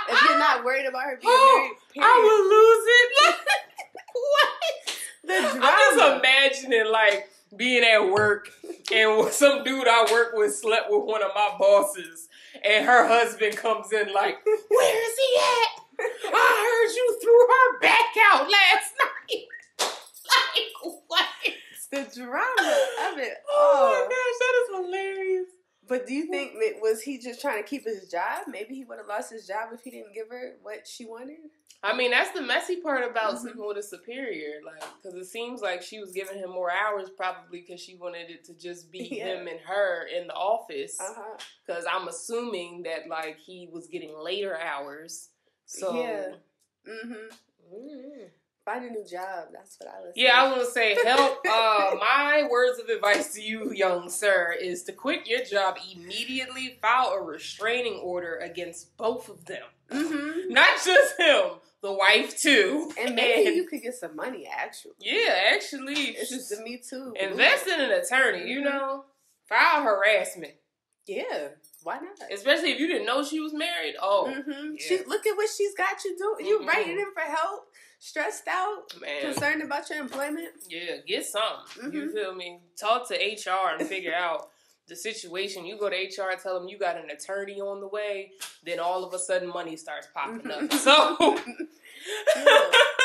if 0.08 0.22
you're 0.28 0.38
not 0.38 0.64
worried 0.64 0.86
about 0.86 1.02
her 1.04 1.16
being 1.20 1.32
Oh, 1.32 1.58
married. 1.60 1.76
Period. 1.92 2.08
I 2.08 2.10
would 2.24 2.44
lose 2.54 2.84
it. 2.98 3.08
Like, 3.24 3.38
what? 4.14 4.48
the 5.24 5.36
drama. 5.58 5.66
I'm 5.66 5.78
just 5.96 5.98
imagining 6.68 6.86
like 6.92 7.18
being 7.56 7.84
at 7.84 8.02
work 8.10 8.50
and 8.92 9.32
some 9.32 9.64
dude 9.64 9.88
I 9.88 10.10
work 10.10 10.32
with 10.34 10.54
slept 10.54 10.90
with 10.90 11.04
one 11.04 11.22
of 11.22 11.30
my 11.34 11.54
bosses, 11.58 12.28
and 12.64 12.84
her 12.86 13.06
husband 13.06 13.56
comes 13.56 13.92
in 13.92 14.12
like, 14.12 14.44
"Where 14.44 15.08
is 15.08 15.16
he 15.16 15.40
at? 15.40 15.80
I 16.32 16.86
heard 16.86 16.96
you 16.96 17.18
threw 17.22 17.46
her 17.48 17.80
back 17.80 18.14
out 18.32 18.50
last 18.50 18.92
night." 19.02 19.44
like 19.78 21.02
what? 21.08 21.26
the 21.94 22.20
drama 22.20 22.76
of 23.12 23.18
it. 23.18 23.34
Oh 23.48 23.72
all. 23.76 23.90
my 23.90 24.02
gosh, 24.02 24.38
that 24.40 24.54
is 24.62 24.68
hilarious. 24.76 25.48
But 25.86 26.06
do 26.06 26.14
you 26.14 26.26
think 26.26 26.54
that- 26.54 26.80
was 26.80 27.02
he 27.02 27.18
just 27.18 27.40
trying 27.40 27.62
to 27.62 27.68
keep 27.68 27.84
his 27.84 28.08
job? 28.10 28.46
Maybe 28.48 28.74
he 28.74 28.84
would 28.84 28.98
have 28.98 29.06
lost 29.06 29.30
his 29.30 29.46
job 29.46 29.70
if 29.72 29.82
he 29.82 29.90
didn't 29.90 30.14
give 30.14 30.28
her 30.30 30.56
what 30.62 30.86
she 30.86 31.04
wanted. 31.04 31.50
I 31.82 31.94
mean, 31.94 32.12
that's 32.12 32.30
the 32.30 32.40
messy 32.40 32.80
part 32.80 33.04
about 33.04 33.34
Mhm. 33.34 33.38
sleeping 33.40 33.66
with 33.66 33.76
a 33.76 33.82
superior, 33.82 34.62
like, 34.64 34.82
because 34.96 35.14
it 35.14 35.26
seems 35.26 35.60
like 35.60 35.82
she 35.82 35.98
was 36.00 36.12
giving 36.12 36.38
him 36.38 36.48
more 36.48 36.70
hours, 36.70 37.10
probably 37.10 37.60
because 37.60 37.78
she 37.80 37.94
wanted 37.96 38.30
it 38.30 38.42
to 38.44 38.54
just 38.54 38.90
be 38.90 38.98
Yeah. 39.18 39.34
him 39.34 39.46
and 39.48 39.60
her 39.60 40.06
in 40.06 40.26
the 40.26 40.32
office. 40.34 40.98
Because 41.66 41.84
I'm 41.84 42.08
assuming 42.08 42.84
that 42.84 43.06
like 43.08 43.36
he 43.38 43.68
was 43.70 43.86
getting 43.86 44.16
later 44.18 44.56
hours. 44.58 45.28
So 45.66 45.94
Yeah. 46.00 46.36
Mm-hmm. 46.86 47.74
Mm. 47.74 48.30
Find 48.64 48.84
a 48.86 48.90
new 48.90 49.04
job. 49.04 49.48
That's 49.52 49.76
what 49.78 49.90
I 49.94 50.00
was. 50.00 50.12
Yeah, 50.16 50.40
I 50.42 50.48
was 50.48 50.56
gonna 50.58 50.70
say 50.70 50.96
help. 51.04 51.38
Uh, 51.46 51.96
my 52.00 52.48
words 52.50 52.78
of 52.78 52.88
advice 52.88 53.34
to 53.34 53.42
you, 53.42 53.72
young 53.72 54.08
sir, 54.08 54.54
is 54.58 54.82
to 54.84 54.92
quit 54.92 55.26
your 55.26 55.44
job 55.44 55.76
immediately. 55.94 56.78
File 56.80 57.10
a 57.10 57.22
restraining 57.22 57.94
order 58.02 58.36
against 58.38 58.96
both 58.96 59.28
of 59.28 59.44
them, 59.44 59.62
Mm-hmm. 59.90 60.52
not 60.52 60.82
just 60.84 61.18
him, 61.18 61.44
the 61.82 61.92
wife 61.92 62.38
too. 62.40 62.90
And 62.98 63.14
maybe 63.16 63.50
you 63.54 63.66
could 63.68 63.82
get 63.82 63.94
some 63.94 64.16
money. 64.16 64.48
Actually, 64.50 64.94
yeah, 64.98 65.52
actually, 65.54 65.94
it's 65.94 66.30
just 66.30 66.48
the 66.50 66.62
Me 66.62 66.78
Too. 66.78 67.14
invest 67.20 67.66
in 67.66 67.80
an 67.80 67.90
attorney. 67.90 68.50
You 68.50 68.60
Mhm. 68.60 68.64
know, 68.64 69.04
file 69.48 69.82
harassment, 69.82 70.54
Yeah. 71.06 71.48
Why 71.82 71.98
not? 71.98 72.16
especially 72.32 72.72
if 72.72 72.80
you 72.80 72.86
didn't 72.88 73.04
know 73.06 73.22
she 73.22 73.38
was 73.40 73.52
married. 73.52 73.94
Oh 74.00 74.24
hmm 74.32 74.72
yeah. 74.72 74.76
She 74.80 74.98
look 75.06 75.26
at 75.26 75.36
what 75.36 75.50
she's 75.54 75.74
got 75.74 76.02
you 76.04 76.16
doing. 76.16 76.46
You 76.46 76.60
Mhm. 76.60 76.66
writing 76.66 76.98
in 76.98 77.12
for 77.12 77.20
help, 77.20 77.68
stressed 77.98 78.48
out, 78.48 78.94
man, 79.00 79.20
concerned 79.20 79.62
about 79.62 79.90
your 79.90 79.98
employment. 79.98 80.48
Yeah, 80.68 80.96
get 81.06 81.26
some. 81.26 81.92
You 81.92 82.02
Mhm. 82.08 82.12
feel 82.14 82.34
me? 82.34 82.60
Talk 82.76 83.06
to 83.08 83.14
HR 83.22 83.74
and 83.78 83.86
figure 83.86 84.14
out 84.14 84.48
the 84.86 84.96
situation. 84.96 85.66
You 85.66 85.76
go 85.78 85.90
to 85.90 85.96
HR 85.96 86.36
tell 86.36 86.58
them 86.58 86.68
you 86.68 86.78
got 86.78 86.96
an 86.96 87.10
attorney 87.10 87.60
on 87.60 87.80
the 87.80 87.88
way, 87.88 88.32
then 88.62 88.80
all 88.80 89.04
of 89.04 89.12
a 89.12 89.18
sudden 89.18 89.48
money 89.48 89.76
starts 89.76 90.06
popping 90.14 90.50
up. 90.50 90.60
Mhm. 90.62 90.72
So 90.78 91.16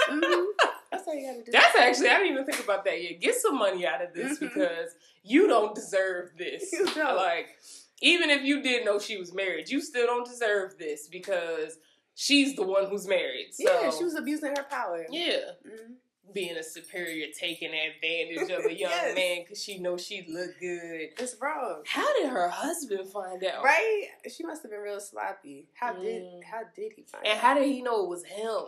hmm 0.10 0.46
That's 0.91 1.08
all 1.08 1.13
you 1.15 1.27
gotta 1.27 1.44
do. 1.44 1.51
that's 1.51 1.75
actually 1.77 2.10
I 2.10 2.18
didn't 2.20 2.32
even 2.34 2.46
think 2.46 2.63
about 2.63 2.84
that 2.86 3.01
yet. 3.01 3.20
Get 3.20 3.36
some 3.36 3.58
money 3.58 3.86
out 3.86 4.01
of 4.01 4.13
this 4.13 4.38
Mhm. 4.38 4.53
because 4.53 4.96
you 5.24 5.48
don't 5.48 5.75
deserve 5.75 6.32
this. 6.38 6.72
You 6.72 6.86
don't. 6.86 7.15
Like 7.15 7.60
even 8.01 8.29
if 8.29 8.44
you 8.44 8.62
did 8.62 8.86
know 8.86 9.00
she 9.00 9.18
was 9.18 9.34
married, 9.34 9.70
you 9.70 9.82
still 9.82 10.06
don't 10.08 10.27
deserve 10.27 10.77
this 10.77 11.08
because 11.08 11.77
she's 12.15 12.56
the 12.56 12.63
one 12.63 12.86
who's 12.89 13.08
married. 13.08 13.50
So 13.51 13.63
yeah, 13.82 13.89
she 13.91 14.03
was 14.03 14.15
abusing 14.15 14.56
her 14.56 14.63
power. 14.70 15.06
yeah. 15.10 15.39
Mhm. 15.65 15.96
being 16.32 16.56
a 16.58 16.62
superior, 16.63 17.25
taking 17.36 17.72
advantage 17.74 18.51
of 18.51 18.63
a 18.65 18.72
young 18.84 18.91
Yes. 18.91 19.15
man 19.15 19.41
because 19.44 19.63
she 19.63 19.79
knows 19.79 20.06
she 20.06 20.27
look 20.29 20.51
good. 20.60 21.10
It's 21.18 21.36
wrong. 21.41 21.82
How 21.88 22.08
did 22.22 22.29
her 22.29 22.48
husband 22.50 23.10
find 23.10 23.44
out? 23.44 23.63
Right? 23.63 24.10
She 24.32 24.44
must 24.44 24.62
have 24.62 24.70
been 24.70 24.79
real 24.82 25.00
sloppy. 25.00 25.70
How 25.74 25.94
did 25.94 26.22
Mm. 26.22 26.44
how 26.44 26.62
did 26.75 26.94
he 26.96 27.01
find 27.01 27.25
And 27.25 27.34
out? 27.38 27.44
how 27.44 27.53
did 27.56 27.65
he 27.65 27.82
know 27.82 28.03
it 28.03 28.10
was 28.10 28.24
him? 28.25 28.65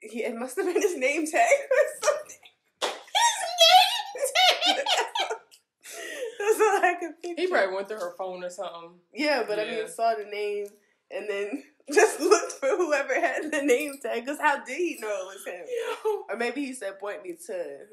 He, 0.00 0.24
it 0.24 0.34
must 0.34 0.56
have 0.56 0.66
been 0.66 0.82
his 0.82 0.96
name 0.96 1.26
tag 1.30 1.48
or 1.48 2.02
something. 2.02 2.47
That's 6.48 6.60
all 6.60 6.84
I 6.84 6.94
could 7.00 7.22
picture. 7.22 7.42
He 7.42 7.46
probably 7.48 7.74
went 7.74 7.88
through 7.88 8.00
her 8.00 8.14
phone 8.16 8.44
or 8.44 8.50
something. 8.50 8.90
Yeah, 9.14 9.44
but 9.46 9.58
I 9.58 9.64
mean, 9.64 9.88
saw 9.88 10.14
the 10.14 10.24
name 10.24 10.66
and 11.10 11.28
then 11.28 11.64
just 11.92 12.20
looked 12.20 12.52
for 12.52 12.68
whoever 12.68 13.14
had 13.14 13.50
the 13.50 13.62
name 13.62 13.94
tag. 14.02 14.24
Because 14.24 14.40
how 14.40 14.62
did 14.64 14.76
he 14.76 14.98
know 15.00 15.08
it 15.08 15.26
was 15.26 15.44
him? 15.44 15.66
Or 16.30 16.36
maybe 16.36 16.64
he 16.64 16.74
said, 16.74 16.98
"Point 16.98 17.22
me 17.22 17.36
to." 17.46 17.54
to 17.54 17.86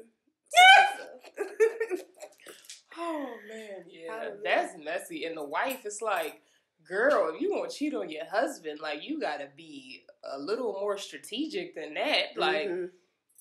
Oh 2.98 3.36
man, 3.48 3.84
yeah, 3.88 4.30
that's 4.42 4.74
messy. 4.82 5.24
And 5.24 5.36
the 5.36 5.44
wife 5.44 5.84
is 5.84 6.00
like, 6.00 6.40
girl, 6.86 7.32
if 7.34 7.40
you 7.40 7.50
want 7.50 7.70
to 7.70 7.76
cheat 7.76 7.94
on 7.94 8.08
your 8.08 8.24
husband, 8.30 8.80
like 8.80 9.02
you 9.02 9.20
gotta 9.20 9.48
be 9.56 10.04
a 10.32 10.38
little 10.38 10.72
more 10.80 10.96
strategic 10.96 11.74
than 11.74 11.94
that. 11.94 12.36
Like 12.36 12.68
Mhm. 12.68 12.90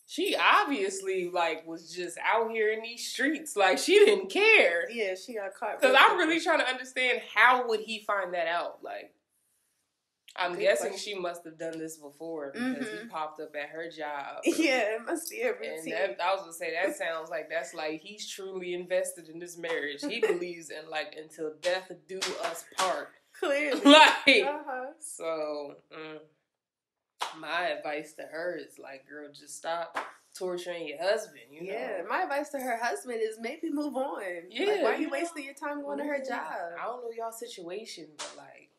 She 0.08 0.36
obviously 0.36 1.30
like 1.34 1.66
was 1.68 1.92
just 1.92 2.18
out 2.24 2.52
here 2.52 2.72
in 2.72 2.82
these 2.82 3.08
streets, 3.08 3.56
like 3.56 3.78
she 3.78 3.94
didn't 4.00 4.30
care. 4.30 4.90
yeah, 4.92 5.16
she 5.16 5.34
got 5.36 5.54
caught. 5.56 5.80
Because 5.82 5.96
I'm 6.00 6.18
really 6.18 6.40
trying 6.40 6.60
to 6.60 6.68
understand 6.68 7.22
how 7.34 7.68
would 7.68 7.80
he 7.82 8.00
find 8.06 8.34
that 8.34 8.48
out? 8.48 8.84
Like, 8.84 9.14
I'm 10.38 10.52
Good 10.52 10.62
guessing 10.62 10.90
question. 10.92 11.14
she 11.14 11.20
must 11.20 11.46
have 11.46 11.58
done 11.58 11.80
this 11.80 11.96
before 11.98 12.52
because 12.54 12.90
he 12.90 12.98
Mhm. 12.98 13.10
popped 13.10 13.40
up 13.40 13.56
at 13.56 13.70
her 13.70 13.90
job. 13.90 14.42
Yeah, 14.46 14.96
it 14.96 15.02
must 15.06 15.30
be 15.32 15.42
a 15.42 15.52
And 15.54 15.60
routine. 15.62 15.94
that, 15.94 16.22
I 16.22 16.34
was 16.34 16.42
gonna 16.42 16.54
say 16.54 16.74
that 16.74 16.96
sounds 16.98 17.30
like 17.30 17.50
that's 17.50 17.74
like 17.74 18.02
he's 18.02 18.30
truly 18.30 18.74
invested 18.74 19.30
in 19.30 19.40
this 19.40 19.58
marriage. 19.58 20.02
He 20.02 20.20
believes 20.28 20.70
in 20.72 20.90
like 20.90 21.16
until 21.18 21.54
death 21.62 21.90
do 22.08 22.20
us 22.44 22.66
part. 22.78 23.10
Clearly. 23.40 23.82
Like 23.86 24.44
uh-huh. 24.46 24.86
so, 25.00 25.76
mm, 25.92 26.05
my 27.40 27.68
advice 27.70 28.14
to 28.14 28.24
her 28.24 28.58
is 28.58 28.80
like, 28.80 29.08
girl, 29.08 29.28
just 29.34 29.58
stop 29.58 29.98
torturing 30.38 30.88
your 30.88 31.02
husband. 31.02 31.42
You 31.52 31.64
know. 31.66 31.72
Yeah, 31.74 32.02
my 32.10 32.24
advice 32.24 32.50
to 32.50 32.60
her 32.60 32.78
husband 32.82 33.20
is 33.22 33.38
maybe 33.40 33.72
move 33.72 33.96
on. 33.96 34.22
Yeah, 34.50 34.68
like, 34.68 34.84
why 34.84 34.90
are 34.90 34.94
you 34.96 35.02
you 35.02 35.06
know? 35.08 35.12
wasting 35.12 35.46
your 35.46 35.54
time 35.54 35.82
going 35.82 35.98
to 36.00 36.04
her 36.04 36.20
job? 36.20 36.40
I 36.80 36.86
don't 36.86 37.04
know 37.04 37.12
y'all 37.16 37.32
situation, 37.32 38.08
but 38.18 38.34
like. 38.38 38.70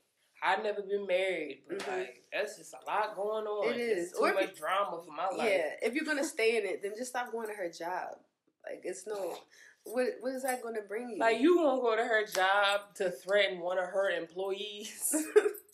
I've 0.42 0.62
never 0.62 0.82
been 0.82 1.06
married, 1.06 1.62
but 1.66 1.78
Mhm. 1.78 1.88
like 1.88 2.22
that's 2.30 2.58
just 2.58 2.75
a 2.75 2.86
lot 2.86 3.16
going 3.16 3.46
on. 3.46 3.72
It 3.72 3.80
It's 3.80 4.12
too 4.12 4.18
Or 4.25 4.34
much 4.34 4.54
drama 4.54 5.02
for 5.02 5.10
my 5.10 5.28
life. 5.30 5.48
Yeah, 5.48 5.70
if 5.82 5.94
you're 5.94 6.04
gonna 6.04 6.22
stay 6.22 6.58
in 6.58 6.66
it, 6.66 6.82
then 6.82 6.92
just 6.96 7.10
stop 7.10 7.32
going 7.32 7.48
to 7.48 7.54
her 7.54 7.70
job. 7.70 8.18
Like 8.64 8.82
it's 8.84 9.06
no, 9.06 9.38
what 9.84 10.06
what 10.20 10.34
is 10.34 10.42
that 10.42 10.62
gonna 10.62 10.82
bring 10.82 11.08
you? 11.08 11.18
Like 11.18 11.40
you 11.40 11.56
gonna 11.56 11.80
go 11.80 11.96
to 11.96 12.04
her 12.04 12.26
job 12.26 12.94
to 12.96 13.10
threaten 13.10 13.60
one 13.60 13.78
of 13.78 13.86
her 13.86 14.10
employees? 14.10 15.14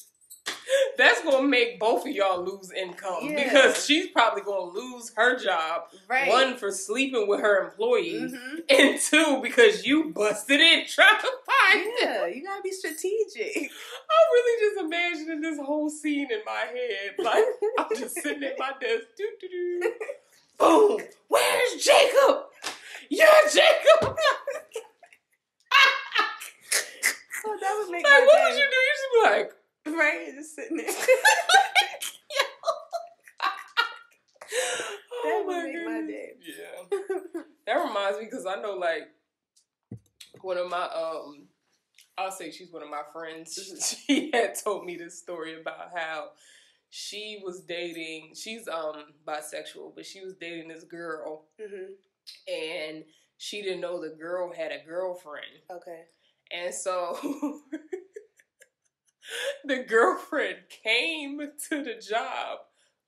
That's 0.99 1.23
gonna 1.23 1.47
make 1.47 1.79
both 1.81 2.07
of 2.07 2.13
y'all 2.13 2.45
lose 2.45 2.71
income 2.73 3.19
Yeah. 3.23 3.45
because 3.45 3.85
she's 3.85 4.09
probably 4.09 4.43
gonna 4.43 4.71
lose 4.73 5.13
her 5.17 5.39
job. 5.39 5.83
right? 6.09 6.29
One 6.29 6.57
for 6.57 6.71
sleeping 6.71 7.27
with 7.29 7.41
her 7.41 7.65
employee, 7.69 8.21
hmm 8.31 8.59
and 8.69 8.99
two 9.01 9.41
because 9.43 9.85
you 9.87 10.11
busted 10.13 10.61
in 10.61 10.87
trying 10.87 11.21
to 11.21 11.31
find. 11.47 11.87
Yeah, 12.01 12.27
you 12.27 12.43
gotta 12.45 12.63
be 12.63 12.71
strategic. 12.71 13.57
I'm 13.57 14.27
really 14.33 14.69
just 14.71 14.85
imagining 14.85 15.41
this 15.41 15.59
whole 15.59 15.89
scene 15.91 16.29
in 16.31 16.41
my 16.47 16.67
head. 16.73 17.15
Like 17.19 17.45
I'm 17.79 17.87
just 17.97 18.15
sitting 18.23 18.43
at 18.45 18.59
my 18.59 18.73
desk. 18.81 19.05
Doo, 19.17 19.29
doo, 19.41 19.49
doo. 19.81 19.93
Boom! 20.59 20.99
Where's 21.29 21.83
Jacob? 21.85 22.45
You're 23.09 23.29
Jacob. 23.53 24.17
Oh, 27.45 27.59
that 27.61 27.77
would 27.79 27.91
make 27.91 28.05
Like, 28.05 28.27
what 28.27 28.41
would 28.51 28.57
you 28.57 28.65
do? 28.71 28.77
You 28.77 28.95
should 28.97 29.13
be 29.13 29.37
like. 29.37 29.53
Right, 29.87 30.33
just 30.35 30.55
sitting 30.55 30.77
there. 30.77 30.87
oh 35.25 35.45
would 35.47 35.57
my 35.57 35.63
make 35.65 35.85
my 35.87 36.07
day. 36.07 36.33
Yeah. 36.41 37.43
That 37.67 37.75
reminds 37.75 38.19
me 38.19 38.25
because 38.25 38.47
I 38.47 38.61
know 38.61 38.75
like 38.75 39.09
one 40.41 40.59
of 40.59 40.69
my 40.71 40.85
um 40.85 41.47
I'll 42.19 42.31
say 42.31 42.51
she's 42.51 42.73
one 42.73 42.83
of 42.83 42.91
my 42.91 43.03
friends. 43.13 43.59
She 44.07 44.31
had 44.33 44.55
told 44.63 44.85
me 44.85 44.97
this 44.97 45.19
story 45.19 45.61
about 45.61 45.91
how 45.95 46.31
she 46.91 47.41
was 47.45 47.61
dating 47.61 48.33
she's 48.35 48.69
um 48.69 49.05
bisexual, 49.27 49.95
but 49.95 50.07
she 50.07 50.21
was 50.21 50.35
dating 50.41 50.69
this 50.69 50.85
girl 50.85 51.47
hmm 51.61 51.93
and 52.49 53.05
she 53.39 53.63
didn't 53.63 53.81
know 53.81 54.01
the 54.01 54.15
girl 54.17 54.53
had 54.53 54.73
a 54.73 54.85
girlfriend. 54.87 55.47
Okay. 55.71 56.03
And 56.53 56.73
so 56.75 57.19
the 59.65 59.83
girlfriend 59.83 60.57
came 60.83 61.41
to 61.69 61.83
the 61.83 61.95
job 61.95 62.59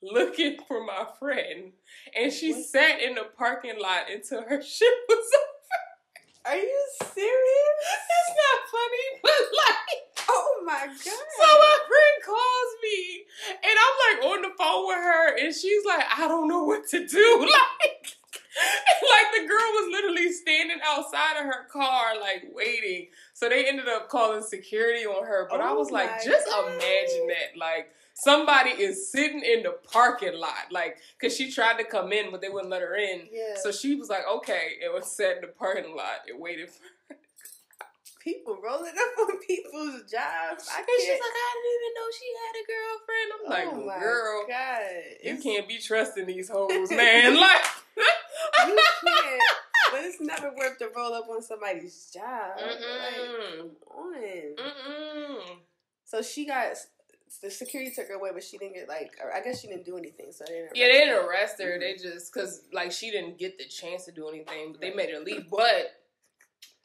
looking 0.02 0.58
for 0.68 0.84
my 0.84 1.06
friend. 1.18 1.72
And 2.18 2.32
she 2.32 2.52
What? 2.52 2.64
sat 2.66 3.00
in 3.00 3.14
the 3.14 3.26
parking 3.36 3.80
lot 3.80 4.10
until 4.10 4.42
her 4.42 4.62
shit 4.62 4.94
was 5.08 5.18
over. 5.34 5.50
Are 6.46 6.56
you 6.56 6.86
serious? 7.02 7.80
It's 7.88 8.36
not 8.36 8.70
funny, 8.70 9.06
but 9.22 9.30
like, 9.56 10.26
Oh 10.28 10.62
my 10.66 10.86
god. 10.86 10.98
so 10.98 11.12
my 11.42 11.78
friend 11.88 12.24
calls 12.24 12.74
me 12.82 13.24
and 13.48 13.76
I'm 13.84 13.96
like 14.18 14.24
on 14.32 14.42
the 14.42 14.50
phone 14.56 14.86
with 14.86 14.96
her 14.96 15.36
and 15.38 15.54
she's 15.54 15.84
like, 15.84 16.04
I 16.18 16.28
don't 16.28 16.48
know 16.48 16.64
what 16.64 16.86
to 16.88 17.06
do. 17.06 17.38
Like, 17.40 18.16
like 19.10 19.42
the 19.42 19.46
girl 19.48 19.58
was 19.58 19.90
literally 19.92 20.32
standing 20.32 20.78
outside 20.86 21.38
of 21.38 21.44
her 21.46 21.66
car, 21.72 22.18
like 22.20 22.44
waiting. 22.52 23.08
So 23.34 23.48
they 23.48 23.66
ended 23.66 23.88
up 23.88 24.08
calling 24.08 24.42
security 24.42 25.04
on 25.04 25.26
her. 25.26 25.46
But 25.50 25.60
I 25.60 25.70
Oh 25.70 25.74
was 25.74 25.90
like, 25.90 26.24
just 26.24 26.46
God. 26.46 26.66
imagine 26.72 27.26
that. 27.28 27.58
Like 27.58 27.90
somebody 28.14 28.70
is 28.70 29.10
sitting 29.10 29.40
in 29.42 29.64
the 29.64 29.76
parking 29.92 30.38
lot, 30.38 30.70
like, 30.70 30.98
cause 31.20 31.36
she 31.36 31.50
tried 31.50 31.78
to 31.78 31.84
come 31.84 32.12
in, 32.12 32.30
but 32.30 32.40
they 32.40 32.48
wouldn't 32.48 32.70
let 32.70 32.80
her 32.80 32.94
in. 32.94 33.28
yeah. 33.32 33.54
So 33.60 33.72
she 33.72 33.96
was 33.96 34.08
like, 34.08 34.22
okay, 34.36 34.74
it 34.82 34.92
was 34.94 35.06
sat 35.06 35.36
in 35.36 35.40
the 35.42 35.48
parking 35.48 35.94
lot 35.96 36.20
and 36.28 36.38
waited 36.40 36.70
for 36.70 37.16
people 38.22 38.56
rolling 38.64 38.92
up 38.92 39.28
on 39.28 39.38
people's 39.40 40.00
jobs. 40.02 40.68
I 40.72 40.78
And 40.78 40.86
she's 40.96 41.06
can't. 41.06 41.20
like, 41.20 41.34
I 41.34 41.54
didn't 41.54 41.74
even 41.74 41.92
know 41.96 42.08
she 42.18 42.28
had 42.40 42.54
a 42.62 42.64
girlfriend. 42.70 43.28
I'm 43.34 43.50
like, 43.50 43.68
oh 43.82 43.86
my 43.86 43.98
girl, 44.00 44.44
god. 44.48 44.80
you 45.22 45.30
It's- 45.30 45.42
can't 45.42 45.66
be 45.68 45.78
trusting 45.78 46.26
these 46.26 46.48
hoes, 46.48 46.90
man. 46.92 47.34
like, 47.40 47.64
You 48.68 48.78
can't. 49.04 49.42
But 49.94 50.04
it's 50.04 50.20
never 50.20 50.50
worth 50.56 50.78
to 50.78 50.88
roll 50.96 51.14
up 51.14 51.28
on 51.28 51.42
somebody's 51.42 52.10
job. 52.12 52.56
Like, 52.56 52.78
Mm-mm. 52.78 53.58
come 53.58 53.70
on. 53.96 54.14
Mm-mm. 54.58 55.56
So 56.04 56.22
she 56.22 56.46
got 56.46 56.76
the 57.42 57.50
security 57.50 57.90
took 57.90 58.08
her 58.08 58.14
away, 58.14 58.30
but 58.32 58.42
she 58.44 58.58
didn't 58.58 58.74
get 58.74 58.88
like. 58.88 59.12
I 59.34 59.40
guess 59.40 59.60
she 59.60 59.66
didn't 59.68 59.84
do 59.84 59.96
anything. 59.96 60.26
So 60.30 60.44
they 60.46 60.54
didn't. 60.54 60.76
Yeah, 60.76 60.86
they 60.86 60.92
didn't 60.92 61.14
her. 61.14 61.28
arrest 61.28 61.60
her. 61.60 61.76
Mhm. 61.76 61.80
They 61.80 61.94
just 61.94 62.32
because 62.32 62.62
like 62.72 62.92
she 62.92 63.10
didn't 63.10 63.38
get 63.38 63.58
the 63.58 63.64
chance 63.64 64.04
to 64.06 64.12
do 64.12 64.28
anything, 64.28 64.72
but 64.72 64.80
they 64.80 64.92
made 64.92 65.10
her 65.10 65.20
leave. 65.20 65.48
But 65.50 66.00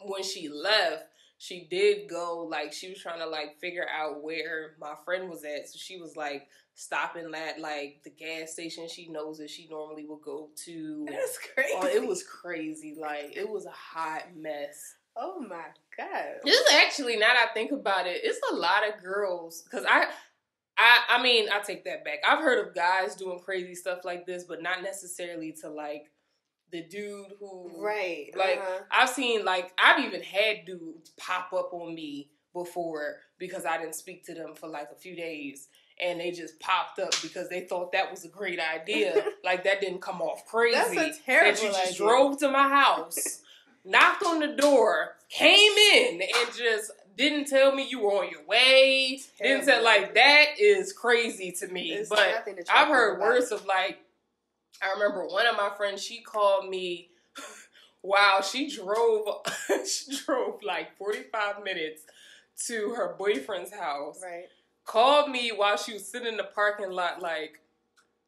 when 0.02 0.24
she 0.24 0.50
left, 0.50 1.06
she 1.40 1.68
did 1.72 2.10
go 2.10 2.46
like 2.52 2.74
she 2.74 2.90
was 2.90 3.00
trying 3.00 3.20
to 3.20 3.26
like 3.26 3.58
figure 3.62 3.88
out 3.98 4.22
where 4.22 4.76
my 4.80 4.94
friend 5.06 5.30
was 5.30 5.46
at. 5.46 5.70
So 5.70 5.78
she 5.80 5.98
was 5.98 6.18
like 6.18 6.48
stopping 6.76 7.34
at 7.34 7.62
like 7.62 8.02
the 8.04 8.10
gas 8.10 8.52
station 8.52 8.90
she 8.90 9.08
knows 9.08 9.38
that 9.38 9.50
she 9.50 9.66
normally 9.72 10.06
would 10.06 10.22
go 10.22 10.50
to. 10.66 11.08
That's 11.10 11.40
crazy. 11.54 11.74
Oh, 11.78 11.88
it 11.88 12.06
was 12.06 12.24
crazy. 12.24 12.98
Like 13.00 13.38
it 13.38 13.50
was 13.50 13.66
a 13.66 13.72
hot 13.72 14.24
mess. 14.36 14.96
Oh 15.16 15.40
my 15.40 15.64
god. 15.98 16.42
This 16.44 16.60
is 16.60 16.74
actually 16.74 17.16
now 17.16 17.28
that 17.28 17.48
I 17.50 17.54
think 17.54 17.72
about 17.72 18.06
it, 18.06 18.20
it's 18.22 18.40
a 18.52 18.56
lot 18.56 18.88
of 18.88 19.02
girls 19.02 19.62
because 19.64 19.86
I, 19.88 20.08
I, 20.78 21.00
I 21.10 21.24
mean, 21.24 21.48
I 21.50 21.60
take 21.60 21.86
that 21.86 22.04
back. 22.04 22.20
I've 22.28 22.44
heard 22.44 22.68
of 22.68 22.76
guys 22.76 23.16
doing 23.16 23.40
crazy 23.40 23.76
stuff 23.76 24.00
like 24.04 24.26
this, 24.26 24.44
but 24.44 24.62
not 24.62 24.84
necessarily 24.84 25.54
to 25.62 25.70
like 25.70 26.12
the 26.72 26.84
dude 26.84 27.34
who. 27.40 27.72
Right. 27.78 28.32
Like 28.36 28.60
uh-huh. 28.60 28.84
I've 28.92 29.10
seen, 29.10 29.46
like 29.46 29.74
I've 29.78 30.04
even 30.06 30.22
had 30.22 30.66
dudes 30.66 31.12
pop 31.18 31.54
up 31.54 31.74
on 31.74 31.96
me 31.96 32.30
before 32.54 33.18
because 33.38 33.66
I 33.66 33.78
didn't 33.78 33.96
speak 33.96 34.26
to 34.26 34.34
them 34.34 34.56
for 34.56 34.68
like 34.68 34.90
a 34.92 35.00
few 35.00 35.16
days. 35.16 35.68
And 36.02 36.22
they 36.22 36.32
just 36.32 36.60
popped 36.62 37.00
up 37.00 37.12
because 37.22 37.50
they 37.50 37.62
thought 37.62 37.92
that 37.92 38.10
was 38.10 38.24
a 38.24 38.30
great 38.30 38.60
idea. 38.60 39.26
like 39.44 39.66
that 39.66 39.82
didn't 39.82 40.02
come 40.02 40.22
off 40.22 40.46
crazy. 40.46 40.78
That's 40.78 41.20
a 41.20 41.24
terrible 41.24 41.52
that 41.52 41.62
you 41.62 41.70
just 41.70 41.88
idea. 41.88 41.98
drove 41.98 42.40
to 42.40 42.50
my 42.50 42.70
house, 42.70 43.42
knocked 43.86 44.24
on 44.24 44.40
the 44.40 44.48
door, 44.48 45.16
came 45.30 45.74
in, 45.74 46.22
and 46.22 46.56
just 46.56 46.92
didn't 47.20 47.48
tell 47.48 47.76
me 47.76 47.86
you 47.90 48.00
were 48.00 48.12
on 48.12 48.32
your 48.32 48.46
way. 48.48 49.20
Didn't 49.42 49.66
say 49.66 49.82
like 49.82 50.14
that 50.14 50.46
is 50.58 50.94
crazy 50.94 51.52
to 51.60 51.68
me. 51.68 51.92
There's 51.92 52.08
but 52.08 52.48
I've 52.70 52.88
heard 52.88 53.20
words 53.20 53.52
of 53.52 53.66
like, 53.66 54.00
I 54.82 54.94
remember 54.94 55.26
one 55.28 55.48
of 55.48 55.58
my 55.58 55.70
friends, 55.78 56.04
she 56.04 56.22
called 56.22 56.70
me. 56.70 57.10
Wow, 58.02 58.40
she 58.42 58.70
drove. 58.70 59.28
she 59.86 60.18
drove 60.26 60.64
like 60.64 60.98
forty 60.98 61.24
five 61.24 61.64
minutes 61.64 62.04
to 62.68 62.92
her 62.96 63.16
boyfriend's 63.18 63.74
house. 63.74 64.22
Right. 64.24 64.46
Called 64.86 65.30
me 65.30 65.52
while 65.52 65.78
she 65.78 65.94
was 65.94 66.08
sitting 66.10 66.28
in 66.30 66.38
the 66.38 66.46
parking 66.46 66.92
lot, 66.92 67.22
like, 67.22 67.60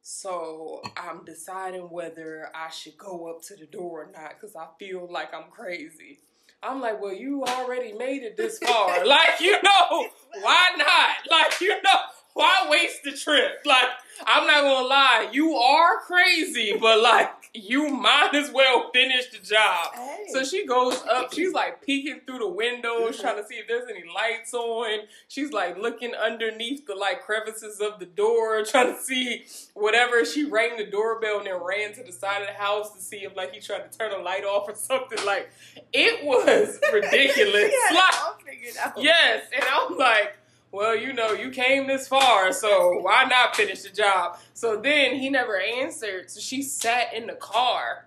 So 0.02 0.82
I'm 0.96 1.24
deciding 1.24 1.82
whether 1.90 2.48
I 2.54 2.70
should 2.70 2.98
go 2.98 3.30
up 3.30 3.42
to 3.44 3.56
the 3.56 3.66
door 3.66 4.02
or 4.04 4.12
not 4.12 4.32
because 4.34 4.56
I 4.56 4.66
feel 4.78 5.08
like 5.10 5.32
I'm 5.34 5.50
crazy. 5.50 6.20
I'm 6.62 6.80
like, 6.80 7.00
well, 7.00 7.12
you 7.14 7.44
already 7.44 7.92
made 7.92 8.22
it 8.22 8.36
this 8.36 8.58
far. 8.58 9.04
like, 9.06 9.40
you 9.40 9.52
know, 9.62 10.06
why 10.40 10.70
not? 10.76 11.16
Like, 11.30 11.60
you 11.60 11.70
know, 11.82 12.00
why 12.34 12.66
waste 12.70 13.02
the 13.04 13.12
trip? 13.12 13.62
Like, 13.64 13.88
I'm 14.26 14.46
not 14.46 14.62
gonna 14.62 14.86
lie, 14.86 15.28
you 15.32 15.54
are 15.54 15.98
crazy, 16.00 16.76
but 16.80 17.00
like, 17.00 17.30
you 17.54 17.88
might 17.88 18.34
as 18.34 18.50
well 18.50 18.90
finish 18.92 19.28
the 19.28 19.38
job. 19.38 19.94
Hey. 19.94 20.24
So 20.28 20.42
she 20.42 20.66
goes 20.66 21.02
up, 21.10 21.34
she's 21.34 21.52
like 21.52 21.84
peeking 21.84 22.20
through 22.26 22.38
the 22.38 22.48
windows, 22.48 23.20
trying 23.20 23.36
to 23.36 23.46
see 23.46 23.56
if 23.56 23.68
there's 23.68 23.88
any 23.90 24.04
lights 24.14 24.54
on. 24.54 25.00
She's 25.28 25.52
like 25.52 25.76
looking 25.76 26.14
underneath 26.14 26.86
the 26.86 26.94
like 26.94 27.22
crevices 27.22 27.80
of 27.80 27.98
the 27.98 28.06
door, 28.06 28.64
trying 28.64 28.94
to 28.94 29.00
see 29.00 29.44
whatever. 29.74 30.24
She 30.24 30.44
rang 30.44 30.78
the 30.78 30.86
doorbell 30.86 31.38
and 31.38 31.46
then 31.46 31.62
ran 31.62 31.92
to 31.94 32.02
the 32.02 32.12
side 32.12 32.40
of 32.40 32.48
the 32.48 32.54
house 32.54 32.94
to 32.94 33.00
see 33.00 33.18
if 33.18 33.36
like 33.36 33.52
he 33.52 33.60
tried 33.60 33.90
to 33.90 33.98
turn 33.98 34.12
a 34.12 34.22
light 34.22 34.44
off 34.44 34.68
or 34.68 34.74
something. 34.74 35.18
Like, 35.26 35.50
it 35.92 36.24
was 36.24 36.78
ridiculous. 36.92 37.70
It 37.72 37.94
like, 37.94 38.22
all 38.22 38.38
figured 38.44 38.76
out. 38.82 38.94
Yes, 38.96 39.44
and 39.54 39.64
I'm 39.70 39.96
like, 39.98 40.36
well, 40.72 40.96
you 40.96 41.12
know, 41.12 41.32
you 41.32 41.50
came 41.50 41.86
this 41.86 42.08
far, 42.08 42.52
so 42.52 42.98
why 43.00 43.24
not 43.24 43.54
finish 43.54 43.82
the 43.82 43.90
job? 43.90 44.38
So 44.54 44.80
then 44.80 45.14
he 45.16 45.30
never 45.30 45.60
answered, 45.60 46.30
so 46.30 46.40
she 46.40 46.62
sat 46.62 47.14
in 47.14 47.26
the 47.26 47.34
car 47.34 48.06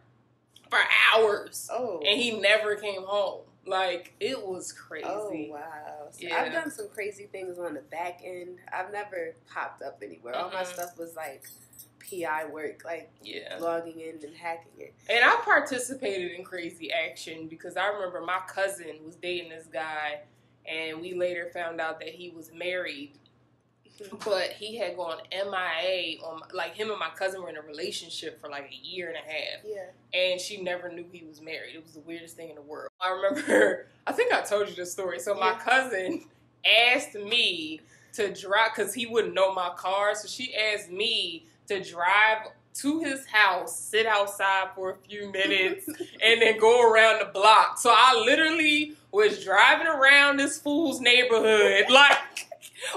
for 0.69 0.79
hours, 1.13 1.69
Oh. 1.71 1.99
and 2.05 2.19
he 2.19 2.39
never 2.39 2.75
came 2.75 3.03
home. 3.03 3.41
Like 3.67 4.13
it 4.19 4.45
was 4.45 4.71
crazy. 4.71 5.05
Oh 5.09 5.31
wow! 5.49 6.07
So 6.11 6.19
Yeah. 6.27 6.39
I've 6.41 6.51
done 6.51 6.69
some 6.69 6.87
crazy 6.89 7.25
things 7.31 7.57
on 7.57 7.73
the 7.73 7.81
back 7.81 8.21
end. 8.23 8.59
I've 8.71 8.91
never 8.91 9.33
popped 9.51 9.81
up 9.81 10.01
anywhere. 10.03 10.35
All 10.35 10.51
my 10.51 10.63
stuff 10.63 10.97
was 10.99 11.15
like 11.15 11.45
PI 12.07 12.45
work, 12.45 12.83
like 12.85 13.09
Yeah. 13.23 13.57
logging 13.59 13.99
in 14.01 14.23
and 14.23 14.35
hacking 14.35 14.71
it. 14.79 14.93
And 15.09 15.25
I 15.25 15.37
participated 15.43 16.33
in 16.33 16.43
crazy 16.43 16.91
action 16.91 17.47
because 17.47 17.75
I 17.75 17.87
remember 17.87 18.21
my 18.21 18.39
cousin 18.47 18.97
was 19.03 19.15
dating 19.15 19.49
this 19.49 19.65
guy, 19.65 20.19
and 20.69 20.99
we 21.01 21.13
later 21.13 21.49
found 21.53 21.79
out 21.81 21.99
that 21.99 22.09
he 22.09 22.29
was 22.29 22.51
married 22.53 23.11
but 24.25 24.49
he 24.51 24.75
had 24.75 24.97
gone 24.97 25.17
MIA 25.31 26.19
on 26.21 26.41
like 26.53 26.75
him 26.75 26.89
and 26.89 26.99
my 26.99 27.09
cousin 27.15 27.41
were 27.41 27.49
in 27.49 27.55
a 27.55 27.61
relationship 27.61 28.41
for 28.41 28.49
like 28.49 28.69
a 28.69 28.75
year 28.85 29.07
and 29.07 29.15
a 29.15 29.19
half, 29.21 29.63
Yeah. 29.65 29.85
and 30.13 30.39
she 30.39 30.61
never 30.61 30.89
knew 30.91 31.05
he 31.11 31.23
was 31.25 31.41
married. 31.41 31.75
It 31.75 31.83
was 31.83 31.93
the 31.93 32.01
weirdest 32.01 32.35
thing 32.35 32.49
in 32.49 32.55
the 32.55 32.61
world. 32.61 32.89
I 32.99 33.09
remember, 33.11 33.87
I 34.07 34.11
think 34.11 34.33
I 34.33 34.41
told 34.41 34.67
you 34.67 34.75
this 34.75 34.91
story. 34.91 35.19
So 35.19 35.33
my 35.33 35.51
Yeah. 35.51 35.59
cousin 35.59 36.25
asked 36.65 37.15
me 37.15 37.79
to 38.13 38.33
drive 38.33 38.71
because 38.75 38.93
he 38.93 39.05
wouldn't 39.05 39.33
know 39.33 39.53
my 39.53 39.69
car, 39.77 40.13
so 40.13 40.27
she 40.27 40.53
asked 40.55 40.89
me 40.91 41.45
to 41.67 41.81
drive 41.81 42.47
to 42.75 42.99
his 42.99 43.25
house, 43.27 43.79
sit 43.79 44.05
outside 44.05 44.67
for 44.75 44.91
a 44.91 44.95
few 45.07 45.31
minutes, 45.31 45.87
and 46.21 46.41
then 46.41 46.59
go 46.59 46.81
around 46.91 47.19
the 47.19 47.31
block. 47.31 47.79
So 47.79 47.93
I 47.95 48.21
literally 48.25 48.93
was 49.15 49.43
driving 49.43 49.87
around 49.87 50.37
this 50.37 50.59
fool's 50.59 50.99
neighborhood, 50.99 51.85
like 51.89 52.49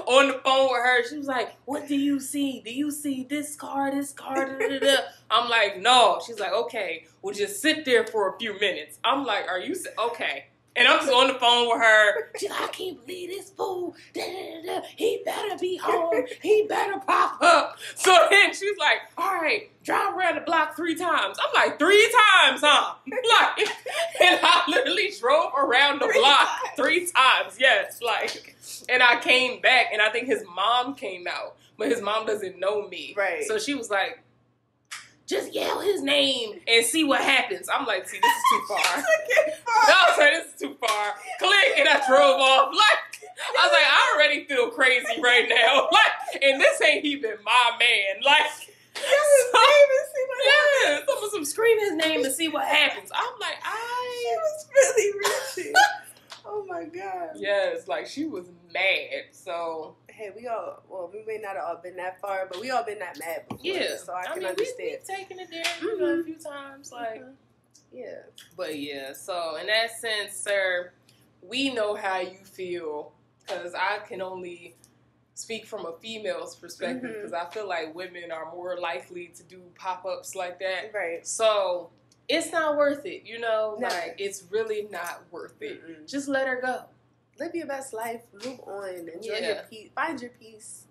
on 0.05 0.27
the 0.27 0.33
phone 0.43 0.69
with 0.69 0.81
her. 0.83 1.07
She 1.09 1.17
was 1.17 1.27
like, 1.27 1.55
"What 1.65 1.87
do 1.87 1.95
you 1.95 2.19
see? 2.19 2.61
Do 2.61 2.73
you 2.73 2.91
see 2.91 3.23
this 3.23 3.55
car? 3.55 3.89
This 3.91 4.11
car?" 4.11 4.59
Da, 4.59 4.67
da, 4.67 4.79
da. 4.79 4.97
I'm 5.31 5.49
like, 5.49 5.79
"No." 5.79 6.21
She's 6.25 6.39
like, 6.39 6.53
"Okay, 6.53 7.05
we'll 7.21 7.33
just 7.33 7.61
sit 7.61 7.85
there 7.85 8.05
for 8.05 8.29
a 8.29 8.37
few 8.37 8.59
minutes." 8.59 8.99
I'm 9.03 9.25
like, 9.25 9.47
"Are 9.47 9.59
you 9.59 9.75
okay?" 9.97 10.47
And 10.79 10.87
I'm 10.87 10.99
just 10.99 11.11
on 11.11 11.27
the 11.27 11.33
phone 11.35 11.67
with 11.67 11.79
her. 11.81 12.31
She's 12.39 12.49
like, 12.49 12.61
"I 12.61 12.67
can't 12.67 13.05
believe 13.05 13.29
this 13.29 13.49
fool. 13.51 13.95
Da, 14.13 14.21
da, 14.21 14.79
da. 14.79 14.87
He 14.95 15.21
better 15.25 15.57
be 15.59 15.75
home. 15.77 16.23
He 16.41 16.65
better 16.67 16.97
pop 17.05 17.41
up." 17.41 17.77
So 17.95 18.15
then 18.31 18.53
she's 18.53 18.77
like, 18.79 18.99
"All 19.17 19.35
right, 19.35 19.69
drive 19.83 20.15
around 20.17 20.35
the 20.35 20.41
block 20.41 20.75
three 20.77 20.95
times." 20.95 21.37
I'm 21.45 21.53
like, 21.53 21.77
three 21.77 22.09
times, 22.41 22.61
huh?" 22.63 22.93
Like, 23.05 23.67
and 24.21 24.39
I 24.41 24.63
literally 24.69 25.11
drove 25.19 25.51
around 25.57 25.99
the 26.01 26.05
Three 26.05 26.19
block 26.19 26.47
times. 26.47 26.75
three 26.77 27.07
times. 27.11 27.57
Yes, 27.59 28.01
like, 28.01 28.55
and 28.87 29.03
I 29.03 29.19
came 29.19 29.61
back, 29.61 29.87
and 29.91 30.01
I 30.01 30.09
think 30.09 30.27
his 30.27 30.43
mom 30.55 30.95
came 30.95 31.27
out, 31.27 31.57
but 31.77 31.89
his 31.89 32.01
mom 32.01 32.25
doesn't 32.25 32.57
know 32.57 32.87
me, 32.87 33.13
Right. 33.17 33.43
So 33.43 33.57
she 33.59 33.75
was 33.75 33.89
like, 33.89 34.23
"Just 35.29 35.53
yell 35.53 35.79
his 35.79 36.01
name 36.01 36.59
and 36.67 36.83
see 36.85 37.03
what 37.03 37.21
happens." 37.21 37.69
I'm 37.71 37.85
like, 37.85 38.09
"See, 38.09 38.19
this 38.19 38.35
is 38.35 38.43
too 38.51 38.61
far." 38.67 38.97
No, 38.97 39.03
I 39.93 40.05
was 40.09 40.17
like, 40.17 40.33
"This 40.33 40.53
is 40.55 40.59
too 40.59 40.75
far." 40.85 41.13
Click, 41.39 41.79
and 41.79 41.87
I 41.87 42.05
drove 42.07 42.39
off. 42.41 42.73
Like, 42.73 43.29
I 43.57 43.65
was 43.65 43.71
like, 43.71 43.85
"I 43.85 44.13
already 44.15 44.45
feel 44.45 44.69
crazy 44.71 45.21
right 45.21 45.47
now." 45.47 45.87
Like, 45.99 46.43
and 46.43 46.59
this 46.59 46.81
ain't 46.81 47.05
even 47.05 47.35
my 47.45 47.71
man. 47.79 48.23
Like. 48.23 48.73
Yeah, 50.45 50.99
someone 51.07 51.31
some 51.31 51.45
scream 51.45 51.79
his 51.79 51.93
name 51.93 52.23
and 52.23 52.33
see 52.33 52.47
what 52.47 52.65
happens. 52.65 53.11
I'm 53.13 53.39
like, 53.39 53.55
She 53.55 53.63
I 53.63 54.37
was 54.37 54.67
really 54.73 55.19
reaching. 55.19 55.73
oh 56.45 56.65
my 56.67 56.85
god. 56.85 57.29
yes, 57.35 57.87
like 57.87 58.07
she 58.07 58.25
was 58.25 58.45
mad. 58.73 59.25
So 59.31 59.95
Hey, 60.19 60.31
we 60.35 60.47
all 60.47 60.83
well, 60.89 61.09
we 61.13 61.23
may 61.25 61.37
not 61.41 61.55
have 61.55 61.63
all 61.65 61.79
been 61.81 61.95
that 61.95 62.19
far, 62.19 62.45
but 62.51 62.59
we 62.59 62.71
all 62.71 62.83
been 62.83 62.99
that 62.99 63.17
mad 63.19 63.47
before. 63.47 63.61
yeah, 63.63 63.95
So 63.95 64.13
I 64.13 64.23
can 64.25 64.39
mean, 64.39 64.47
understand. 64.47 64.77
We, 64.79 64.85
we've 65.07 65.17
taken 65.17 65.39
it 65.39 65.47
there, 65.49 65.63
you 65.81 65.97
know, 65.97 66.19
a 66.19 66.23
few 66.25 66.35
times, 66.35 66.91
like. 66.91 67.21
Mhm. 67.21 67.33
Yeah. 67.93 68.17
But 68.57 68.77
yeah, 68.77 69.13
so 69.13 69.55
in 69.55 69.67
that 69.67 69.97
sense, 69.97 70.33
sir, 70.35 70.91
we 71.41 71.73
know 71.73 71.95
how 71.95 72.19
you 72.19 72.43
feel 72.43 73.13
because 73.47 73.73
I 73.73 73.99
can 74.07 74.21
only 74.21 74.75
speak 75.35 75.65
from 75.65 75.85
a 75.85 75.93
female's 75.93 76.53
perspective 76.55 77.13
because 77.15 77.31
I 77.31 77.45
feel 77.45 77.67
like 77.67 77.95
women 77.95 78.29
are 78.29 78.51
more 78.53 78.77
likely 78.77 79.27
to 79.37 79.43
do 79.43 79.61
pop 79.75 80.05
ups 80.05 80.35
like 80.35 80.59
that. 80.59 80.91
Right. 80.93 81.25
So 81.25 81.91
it's 82.27 82.51
not 82.51 82.75
worth 82.77 83.05
it, 83.05 83.23
you 83.25 83.39
know. 83.39 83.77
No. 83.79 83.87
Like 83.87 84.15
it's 84.19 84.43
really 84.51 84.87
not 84.91 85.23
worth 85.31 85.61
it. 85.61 85.81
Mm-mm. 85.81 86.07
Just 86.11 86.27
let 86.27 86.45
her 86.45 86.59
go. 86.61 86.81
Live 87.39 87.55
your 87.55 87.67
best 87.67 87.93
life. 87.93 88.21
Move 88.45 88.59
on. 88.67 88.89
Enjoy 89.13 89.33
Yeah. 89.33 89.47
your 89.47 89.63
peace. 89.69 89.89
Find 89.95 90.21
your 90.21 90.31
peace. 90.31 90.83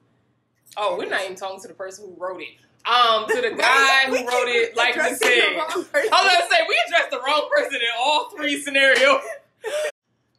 Oh, 0.77 0.97
we're 0.97 1.09
not 1.09 1.23
even 1.25 1.37
talking 1.37 1.61
to 1.61 1.69
the 1.69 1.75
person 1.75 2.07
who 2.07 2.15
wrote 2.23 2.41
it. 2.41 2.49
Um, 2.89 3.27
to 3.29 3.35
the 3.41 3.51
guy 3.59 4.05
who 4.07 4.15
wrote 4.15 4.49
it, 4.49 4.77
like 4.77 4.95
we 4.95 5.15
said. 5.15 5.43
I 5.59 5.75
was 5.77 5.87
gonna 5.93 6.49
say 6.51 6.61
we 6.69 6.79
addressed 6.87 7.11
the 7.11 7.21
wrong 7.21 7.49
person 7.55 7.75
in 7.75 7.89
all 7.99 8.31
three 8.31 8.61
scenarios. 8.61 9.23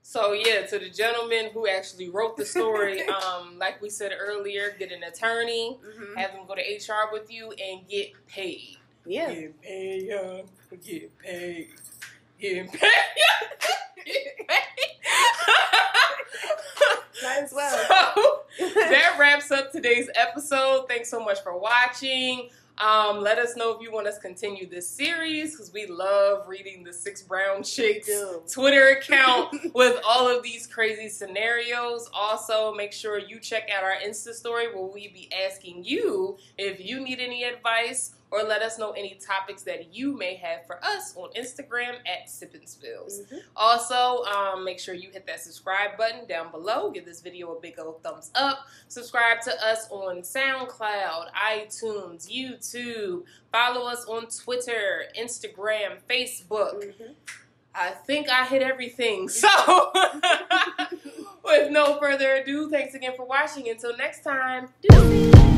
So 0.01 0.33
yeah, 0.33 0.65
to 0.65 0.79
the 0.79 0.89
gentleman 0.89 1.51
who 1.53 1.67
actually 1.67 2.09
wrote 2.09 2.35
the 2.35 2.43
story, 2.43 3.03
um, 3.07 3.59
like 3.59 3.79
we 3.79 3.91
said 3.91 4.11
earlier, 4.19 4.75
get 4.79 4.91
an 4.91 5.03
attorney, 5.03 5.77
Mhm. 5.85 6.17
have 6.17 6.31
them 6.31 6.47
go 6.47 6.55
to 6.55 6.61
HR 6.63 7.11
with 7.13 7.31
you, 7.31 7.51
and 7.51 7.87
get 7.87 8.13
paid. 8.25 8.77
Yeah. 9.05 9.31
Get 9.31 9.61
paid, 9.61 10.01
young. 10.07 10.49
Get 10.83 11.15
paid. 11.19 11.67
Get 12.39 12.71
paid. 12.71 12.77
Get 14.05 14.47
paid. 14.47 14.57
Might 17.21 17.28
as 17.43 17.53
well. 17.53 18.35
So, 18.57 18.67
that 18.73 19.15
wraps 19.19 19.51
up 19.51 19.71
today's 19.71 20.09
episode. 20.15 20.87
Thanks 20.89 21.09
so 21.09 21.23
much 21.23 21.41
for 21.43 21.57
watching. 21.57 22.49
Um, 22.79 23.21
let 23.21 23.37
us 23.37 23.55
know 23.55 23.71
if 23.75 23.81
you 23.81 23.91
want 23.91 24.07
us 24.07 24.15
to 24.15 24.21
continue 24.21 24.67
this 24.67 24.87
series 24.87 25.51
because 25.51 25.71
we 25.71 25.85
love 25.85 26.47
reading 26.47 26.83
the 26.83 26.91
Six 26.91 27.21
Brown 27.21 27.61
Chicks. 27.61 28.09
Twitter 28.51 28.87
account 28.97 29.55
with 29.75 30.01
all 30.05 30.27
of 30.27 30.41
these 30.43 30.65
crazy 30.65 31.09
scenarios. 31.09 32.09
Also, 32.13 32.73
make 32.73 32.91
sure 32.91 33.19
you 33.19 33.39
check 33.39 33.69
out 33.69 33.83
our 33.83 33.95
Insta 34.05 34.33
story 34.33 34.73
where 34.73 34.85
we 34.85 35.09
be 35.09 35.29
asking 35.45 35.83
you 35.83 36.37
if 36.57 36.83
you 36.83 36.99
need 37.01 37.19
any 37.19 37.43
advice 37.43 38.15
or 38.31 38.43
let 38.43 38.61
us 38.61 38.77
know 38.77 38.91
any 38.91 39.15
topics 39.15 39.63
that 39.63 39.93
you 39.93 40.15
may 40.15 40.35
have 40.35 40.65
for 40.67 40.83
us 40.83 41.13
on 41.15 41.31
Instagram 41.33 41.95
at 42.05 42.27
Sippin' 42.27 42.67
Spills. 42.67 43.21
Mhm. 43.21 43.41
Also, 43.55 44.23
um, 44.25 44.63
make 44.63 44.79
sure 44.79 44.93
you 44.93 45.09
hit 45.09 45.25
that 45.25 45.39
subscribe 45.41 45.97
button 45.97 46.27
down 46.27 46.51
below. 46.51 46.91
Give 46.91 47.05
this 47.05 47.21
video 47.21 47.55
a 47.55 47.59
big 47.59 47.79
old 47.79 48.03
thumbs 48.03 48.29
up. 48.35 48.67
Subscribe 48.87 49.41
to 49.41 49.65
us 49.65 49.87
on 49.89 50.21
SoundCloud, 50.21 51.31
iTunes, 51.33 52.27
YouTube. 52.29 53.23
Follow 53.51 53.87
us 53.87 54.05
on 54.05 54.27
Twitter, 54.27 55.05
Instagram, 55.17 55.99
Facebook. 56.07 56.83
Mhm. 56.83 57.15
I 57.73 57.91
think 57.91 58.29
I 58.29 58.45
hit 58.45 58.61
everything. 58.61 59.29
So, 59.39 59.91
with 61.43 61.71
no 61.71 61.97
further 61.99 62.35
ado, 62.35 62.69
thanks 62.69 62.93
again 62.93 63.13
for 63.15 63.25
watching. 63.25 63.69
Until 63.69 63.95
next 63.97 64.23
time, 64.23 64.73
deuces. 64.81 65.48